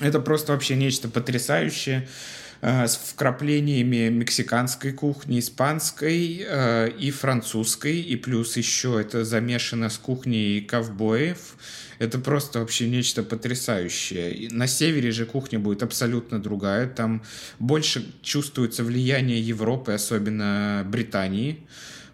Это 0.00 0.20
просто 0.20 0.52
вообще 0.52 0.74
нечто 0.76 1.08
потрясающее 1.08 2.08
э, 2.60 2.86
с 2.86 2.96
вкраплениями 2.96 4.08
мексиканской 4.08 4.92
кухни, 4.92 5.38
испанской 5.38 6.44
э, 6.46 6.90
и 6.98 7.10
французской, 7.10 8.00
и 8.00 8.16
плюс 8.16 8.56
еще 8.56 9.00
это 9.00 9.24
замешано 9.24 9.88
с 9.88 9.98
кухней 9.98 10.60
ковбоев. 10.62 11.56
Это 12.00 12.18
просто 12.18 12.58
вообще 12.58 12.88
нечто 12.88 13.22
потрясающее. 13.22 14.50
На 14.50 14.66
севере 14.66 15.12
же 15.12 15.26
кухня 15.26 15.60
будет 15.60 15.82
абсолютно 15.82 16.42
другая. 16.42 16.88
Там 16.88 17.22
больше 17.60 18.12
чувствуется 18.22 18.82
влияние 18.82 19.40
Европы, 19.40 19.92
особенно 19.92 20.84
Британии. 20.86 21.60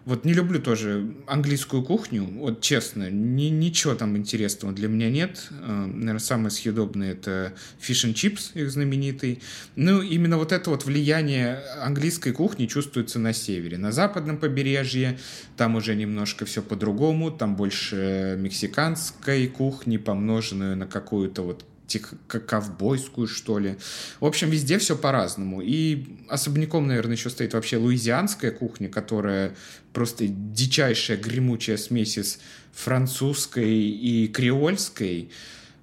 Вот 0.05 0.25
не 0.25 0.33
люблю 0.33 0.59
тоже 0.59 1.13
английскую 1.27 1.83
кухню, 1.83 2.23
вот 2.23 2.61
честно, 2.61 3.09
ни, 3.11 3.45
ничего 3.45 3.93
там 3.93 4.17
интересного 4.17 4.73
для 4.73 4.87
меня 4.87 5.09
нет. 5.09 5.49
Э, 5.51 5.85
Наверное, 5.85 6.19
самое 6.19 6.49
съедобное 6.49 7.11
это 7.11 7.53
fish 7.79 8.09
and 8.09 8.13
chips, 8.13 8.51
их 8.55 8.71
знаменитый. 8.71 9.41
Ну, 9.75 10.01
именно 10.01 10.37
вот 10.37 10.51
это 10.51 10.71
вот 10.71 10.85
влияние 10.85 11.59
английской 11.81 12.31
кухни 12.31 12.65
чувствуется 12.65 13.19
на 13.19 13.33
севере. 13.33 13.77
На 13.77 13.91
западном 13.91 14.37
побережье 14.37 15.19
там 15.55 15.75
уже 15.75 15.95
немножко 15.95 16.45
все 16.45 16.63
по-другому, 16.63 17.29
там 17.29 17.55
больше 17.55 18.37
мексиканской 18.39 19.47
кухни, 19.47 19.97
помноженную 19.97 20.75
на 20.75 20.87
какую-то 20.87 21.43
вот 21.43 21.65
ковбойскую, 21.99 23.27
что 23.27 23.59
ли. 23.59 23.77
В 24.19 24.25
общем, 24.25 24.49
везде 24.49 24.77
все 24.77 24.95
по-разному. 24.95 25.61
И 25.61 26.05
особняком, 26.29 26.87
наверное, 26.87 27.15
еще 27.15 27.29
стоит 27.29 27.53
вообще 27.53 27.77
луизианская 27.77 28.51
кухня, 28.51 28.89
которая 28.89 29.55
просто 29.93 30.25
дичайшая 30.27 31.17
гремучая 31.17 31.77
смесь 31.77 32.17
из 32.17 32.39
французской 32.73 33.73
и 33.73 34.27
креольской. 34.27 35.29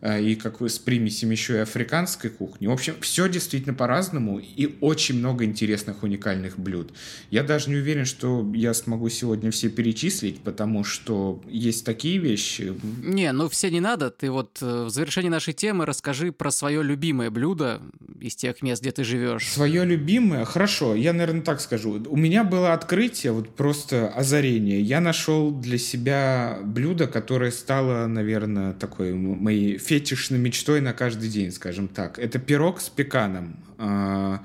Э, 0.01 0.23
и 0.23 0.37
как 0.37 0.63
с 0.63 0.79
примесями 0.79 1.33
еще 1.33 1.55
и 1.55 1.59
африканской 1.59 2.31
кухни. 2.31 2.69
В 2.69 2.71
общем, 2.71 2.95
все 3.01 3.29
действительно 3.29 3.75
по-разному 3.75 4.39
и 4.39 4.77
очень 4.81 5.19
много 5.19 5.45
интересных 5.45 6.05
уникальных 6.05 6.59
блюд. 6.59 6.93
Я 7.31 7.43
даже 7.43 7.71
не 7.71 7.77
уверен, 7.77 8.05
что 8.05 8.49
я 8.55 8.75
смогу 8.75 9.09
сегодня 9.09 9.51
все 9.51 9.69
перечислить, 9.69 10.41
потому 10.41 10.85
что 10.85 11.43
есть 11.49 11.85
такие 11.85 12.19
вещи. 12.19 12.75
Не, 13.03 13.33
ну 13.33 13.49
все 13.49 13.71
не 13.71 13.81
надо. 13.81 14.11
Ты 14.11 14.31
вот 14.31 14.59
э, 14.61 14.85
в 14.85 14.91
завершении 14.91 15.31
нашей 15.31 15.53
темы 15.53 15.85
расскажи 15.85 16.31
про 16.31 16.53
свое 16.53 16.83
любимое 16.85 17.31
блюдо 17.31 17.83
из 18.21 18.37
тех 18.37 18.63
мест, 18.63 18.83
где 18.83 18.93
ты 18.93 19.05
живешь. 19.05 19.47
Свое 19.47 19.85
любимое? 19.85 20.45
Хорошо, 20.45 20.95
я, 20.95 21.13
наверное, 21.13 21.43
так 21.43 21.61
скажу. 21.61 22.03
У 22.09 22.17
меня 22.17 22.45
было 22.45 22.73
открытие, 22.73 23.33
вот 23.33 23.55
просто 23.55 24.09
озарение. 24.09 24.81
Я 24.81 25.01
нашел 25.01 25.51
для 25.51 25.79
себя 25.79 26.59
блюдо, 26.63 27.07
которое 27.07 27.51
стало, 27.51 28.07
наверное, 28.07 28.73
такой 28.73 29.15
моей 29.15 29.79
фетишной 29.79 30.39
мечтой 30.39 30.81
на 30.81 30.93
каждый 30.93 31.29
день, 31.29 31.53
скажем 31.53 31.89
так. 31.89 32.19
Это 32.19 32.39
пирог 32.39 32.81
с 32.81 32.89
пеканом. 32.89 33.57
А, 33.79 34.43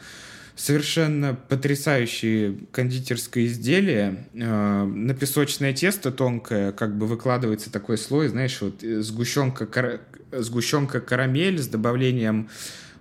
совершенно 0.56 1.34
потрясающее 1.34 2.58
кондитерское 2.72 3.46
изделие. 3.46 4.28
А, 4.40 4.86
на 4.86 5.14
песочное 5.14 5.74
тесто 5.74 6.12
тонкое 6.12 6.72
как 6.72 6.98
бы 6.98 7.08
выкладывается 7.08 7.72
такой 7.72 7.98
слой, 7.98 8.28
знаешь, 8.28 8.60
вот 8.62 8.84
э, 8.84 9.02
сгущенка, 9.02 9.68
сгущенка 10.32 11.02
карамель 11.02 11.60
с 11.60 11.68
добавлением 11.68 12.50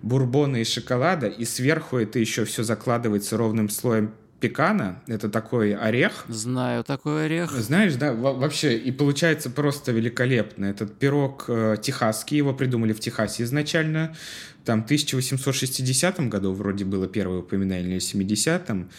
бурбона 0.02 0.58
и 0.58 0.64
шоколада, 0.64 1.26
и 1.26 1.44
сверху 1.44 1.96
это 1.96 2.18
еще 2.18 2.44
все 2.44 2.62
закладывается 2.62 3.36
ровным 3.36 3.68
слоем 3.68 4.12
пекана. 4.42 5.00
Это 5.06 5.28
такой 5.28 5.72
орех. 5.72 6.24
Знаю 6.28 6.82
такой 6.82 7.26
орех. 7.26 7.52
Знаешь, 7.52 7.94
да, 7.94 8.12
вообще, 8.12 8.76
и 8.76 8.90
получается 8.90 9.50
просто 9.50 9.92
великолепно. 9.92 10.64
Этот 10.66 10.98
пирог 10.98 11.44
э, 11.46 11.76
техасский, 11.80 12.38
его 12.38 12.52
придумали 12.52 12.92
в 12.92 12.98
Техасе 12.98 13.44
изначально. 13.44 14.16
Там 14.64 14.82
в 14.82 14.84
1860 14.86 16.28
году 16.28 16.52
вроде 16.52 16.84
было 16.84 17.06
первое 17.06 17.38
упоминание, 17.38 17.98
или 17.98 17.98
70-м. 17.98 18.90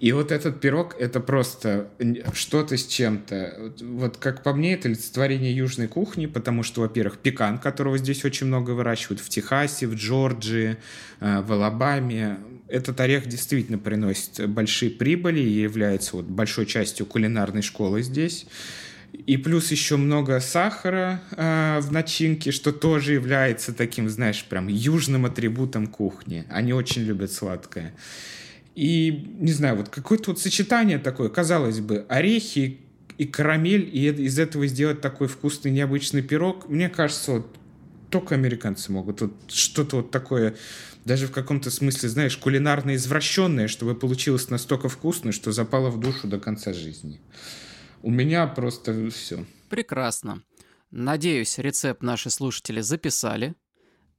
И 0.00 0.12
вот 0.12 0.32
этот 0.32 0.60
пирог— 0.60 0.96
это 0.98 1.20
просто 1.20 1.90
что-то 2.32 2.78
с 2.78 2.86
чем-то. 2.86 3.74
Вот 3.82 4.16
как 4.16 4.42
по 4.42 4.54
мне, 4.54 4.72
это 4.72 4.88
олицетворение 4.88 5.54
южной 5.54 5.88
кухни, 5.88 6.24
потому 6.24 6.62
что, 6.62 6.80
во-первых, 6.80 7.18
пекан, 7.18 7.58
которого 7.58 7.98
здесь 7.98 8.24
очень 8.24 8.46
много 8.46 8.70
выращивают 8.70 9.20
в 9.20 9.28
Техасе, 9.28 9.86
в 9.86 9.94
Джорджии, 9.94 10.78
э, 11.20 11.42
в 11.42 11.52
Алабаме. 11.52 12.38
Этот 12.66 12.98
орех 12.98 13.26
действительно 13.26 13.76
приносит 13.76 14.48
большие 14.48 14.90
прибыли 14.90 15.40
и 15.40 15.60
является 15.60 16.16
вот 16.16 16.24
большой 16.24 16.64
частью 16.64 17.04
кулинарной 17.04 17.60
школы 17.60 18.02
здесь. 18.02 18.46
И 19.26 19.36
плюс 19.36 19.70
еще 19.70 19.98
много 19.98 20.40
сахара 20.40 21.20
э, 21.32 21.78
в 21.82 21.92
начинке, 21.92 22.52
что 22.52 22.72
тоже 22.72 23.12
является 23.12 23.74
таким, 23.74 24.08
знаешь, 24.08 24.46
прям 24.48 24.68
южным 24.68 25.26
атрибутом 25.26 25.88
кухни. 25.88 26.46
Они 26.48 26.72
очень 26.72 27.02
любят 27.02 27.32
сладкое. 27.32 27.92
И, 28.74 29.34
не 29.38 29.52
знаю, 29.52 29.76
вот 29.76 29.88
какое-то 29.88 30.30
вот 30.30 30.40
сочетание 30.40 30.98
такое, 30.98 31.28
казалось 31.28 31.80
бы, 31.80 32.06
орехи 32.08 32.80
и 33.18 33.26
карамель, 33.26 33.88
и 33.92 34.08
из 34.08 34.38
этого 34.38 34.66
сделать 34.66 35.00
такой 35.00 35.28
вкусный 35.28 35.70
необычный 35.70 36.22
пирог, 36.22 36.68
мне 36.68 36.88
кажется, 36.88 37.32
вот 37.32 37.56
только 38.10 38.34
американцы 38.34 38.92
могут. 38.92 39.20
Вот 39.20 39.32
что-то 39.48 39.96
вот 39.96 40.10
такое, 40.10 40.56
даже 41.04 41.26
в 41.26 41.32
каком-то 41.32 41.70
смысле, 41.70 42.08
знаешь, 42.08 42.36
кулинарно 42.36 42.94
извращенное, 42.94 43.68
чтобы 43.68 43.94
получилось 43.94 44.50
настолько 44.50 44.88
вкусно, 44.88 45.32
что 45.32 45.52
запало 45.52 45.90
в 45.90 46.00
душу 46.00 46.28
до 46.28 46.38
конца 46.38 46.72
жизни. 46.72 47.20
У 48.02 48.10
меня 48.10 48.46
просто 48.46 49.10
все. 49.10 49.44
Прекрасно. 49.68 50.42
Надеюсь, 50.90 51.58
рецепт 51.58 52.02
наши 52.02 52.30
слушатели 52.30 52.80
записали. 52.80 53.54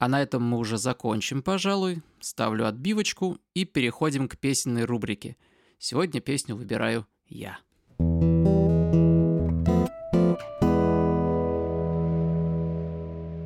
А 0.01 0.07
на 0.07 0.19
этом 0.19 0.41
мы 0.41 0.57
уже 0.57 0.79
закончим, 0.79 1.43
пожалуй. 1.43 2.01
Ставлю 2.21 2.65
отбивочку 2.65 3.37
и 3.53 3.65
переходим 3.65 4.27
к 4.27 4.35
песенной 4.35 4.85
рубрике. 4.85 5.37
Сегодня 5.77 6.21
песню 6.21 6.55
выбираю 6.55 7.05
я. 7.27 7.59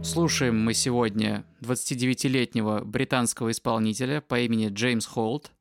Слушаем 0.02 0.58
мы 0.64 0.74
сегодня 0.74 1.44
29-летнего 1.60 2.86
британского 2.86 3.52
исполнителя 3.52 4.22
по 4.22 4.40
имени 4.40 4.70
Джеймс 4.70 5.06
Холт. 5.08 5.52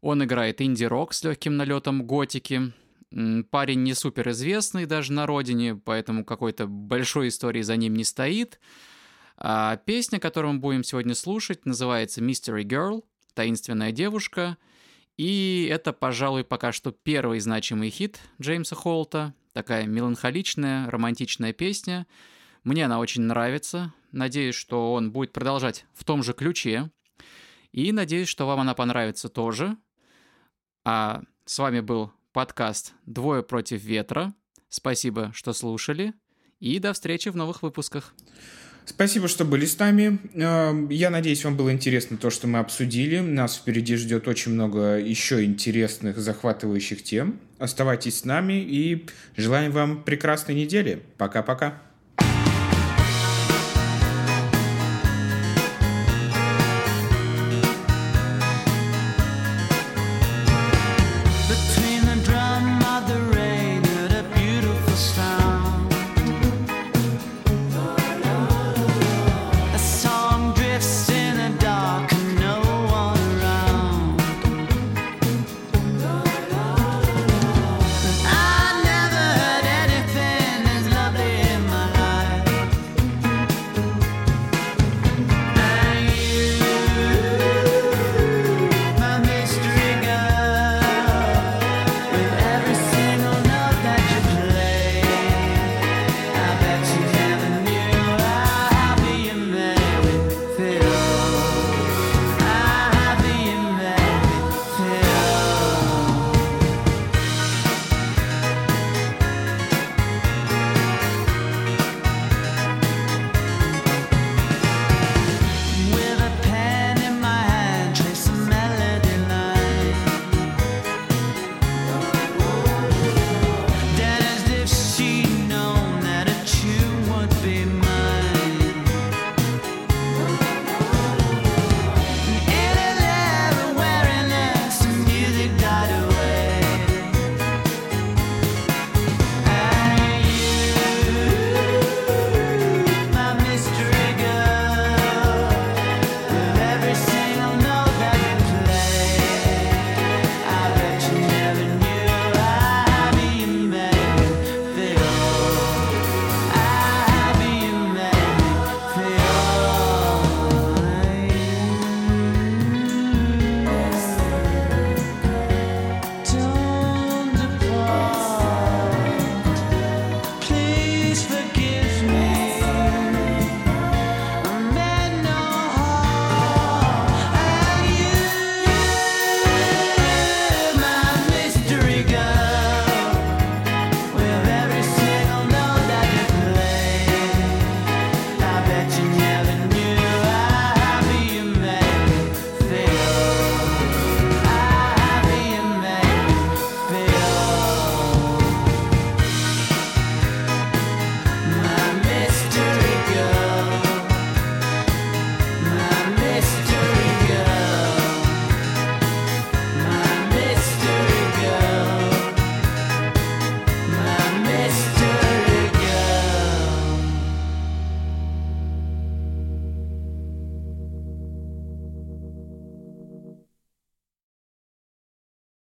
Он 0.00 0.24
играет 0.24 0.60
инди-рок 0.60 1.14
с 1.14 1.22
легким 1.22 1.56
налетом 1.56 2.04
готики. 2.04 2.72
Парень 3.52 3.84
не 3.84 3.94
супер 3.94 4.30
известный 4.30 4.86
даже 4.86 5.12
на 5.12 5.26
родине, 5.26 5.76
поэтому 5.76 6.24
какой-то 6.24 6.66
большой 6.66 7.28
истории 7.28 7.62
за 7.62 7.76
ним 7.76 7.94
не 7.94 8.02
стоит– 8.02 8.58
а 9.36 9.76
песня, 9.76 10.20
которую 10.20 10.54
мы 10.54 10.60
будем 10.60 10.84
сегодня 10.84 11.14
слушать, 11.14 11.66
называется 11.66 12.20
Mystery 12.20 12.62
Girl, 12.62 13.04
таинственная 13.34 13.92
девушка. 13.92 14.56
И 15.16 15.68
это, 15.70 15.92
пожалуй, 15.92 16.44
пока 16.44 16.72
что 16.72 16.92
первый 16.92 17.40
значимый 17.40 17.90
хит 17.90 18.18
Джеймса 18.40 18.74
Холта. 18.74 19.34
Такая 19.52 19.86
меланхоличная, 19.86 20.90
романтичная 20.90 21.52
песня. 21.52 22.06
Мне 22.64 22.86
она 22.86 22.98
очень 22.98 23.22
нравится. 23.22 23.92
Надеюсь, 24.10 24.54
что 24.54 24.92
он 24.92 25.12
будет 25.12 25.32
продолжать 25.32 25.86
в 25.94 26.04
том 26.04 26.22
же 26.22 26.32
ключе. 26.32 26.90
И 27.72 27.92
надеюсь, 27.92 28.28
что 28.28 28.46
вам 28.46 28.60
она 28.60 28.74
понравится 28.74 29.28
тоже. 29.28 29.76
А 30.84 31.22
с 31.44 31.58
вами 31.58 31.80
был 31.80 32.12
подкаст 32.32 32.94
«Двое 33.06 33.42
против 33.42 33.82
ветра». 33.82 34.34
Спасибо, 34.68 35.30
что 35.34 35.52
слушали. 35.52 36.14
И 36.58 36.78
до 36.78 36.92
встречи 36.92 37.28
в 37.28 37.36
новых 37.36 37.62
выпусках. 37.62 38.14
Спасибо, 38.86 39.28
что 39.28 39.44
были 39.44 39.64
с 39.64 39.78
нами. 39.78 40.18
Эм, 40.34 40.88
я 40.90 41.08
надеюсь, 41.08 41.44
вам 41.44 41.56
было 41.56 41.72
интересно 41.72 42.18
то, 42.18 42.28
что 42.28 42.46
мы 42.46 42.58
обсудили. 42.58 43.18
Нас 43.20 43.56
впереди 43.56 43.96
ждет 43.96 44.28
очень 44.28 44.52
много 44.52 44.98
еще 44.98 45.42
интересных, 45.44 46.18
захватывающих 46.18 47.02
тем. 47.02 47.40
Оставайтесь 47.58 48.20
с 48.20 48.24
нами 48.24 48.54
и 48.54 49.06
желаем 49.36 49.72
вам 49.72 50.02
прекрасной 50.02 50.54
недели. 50.54 51.02
Пока-пока. 51.16 51.80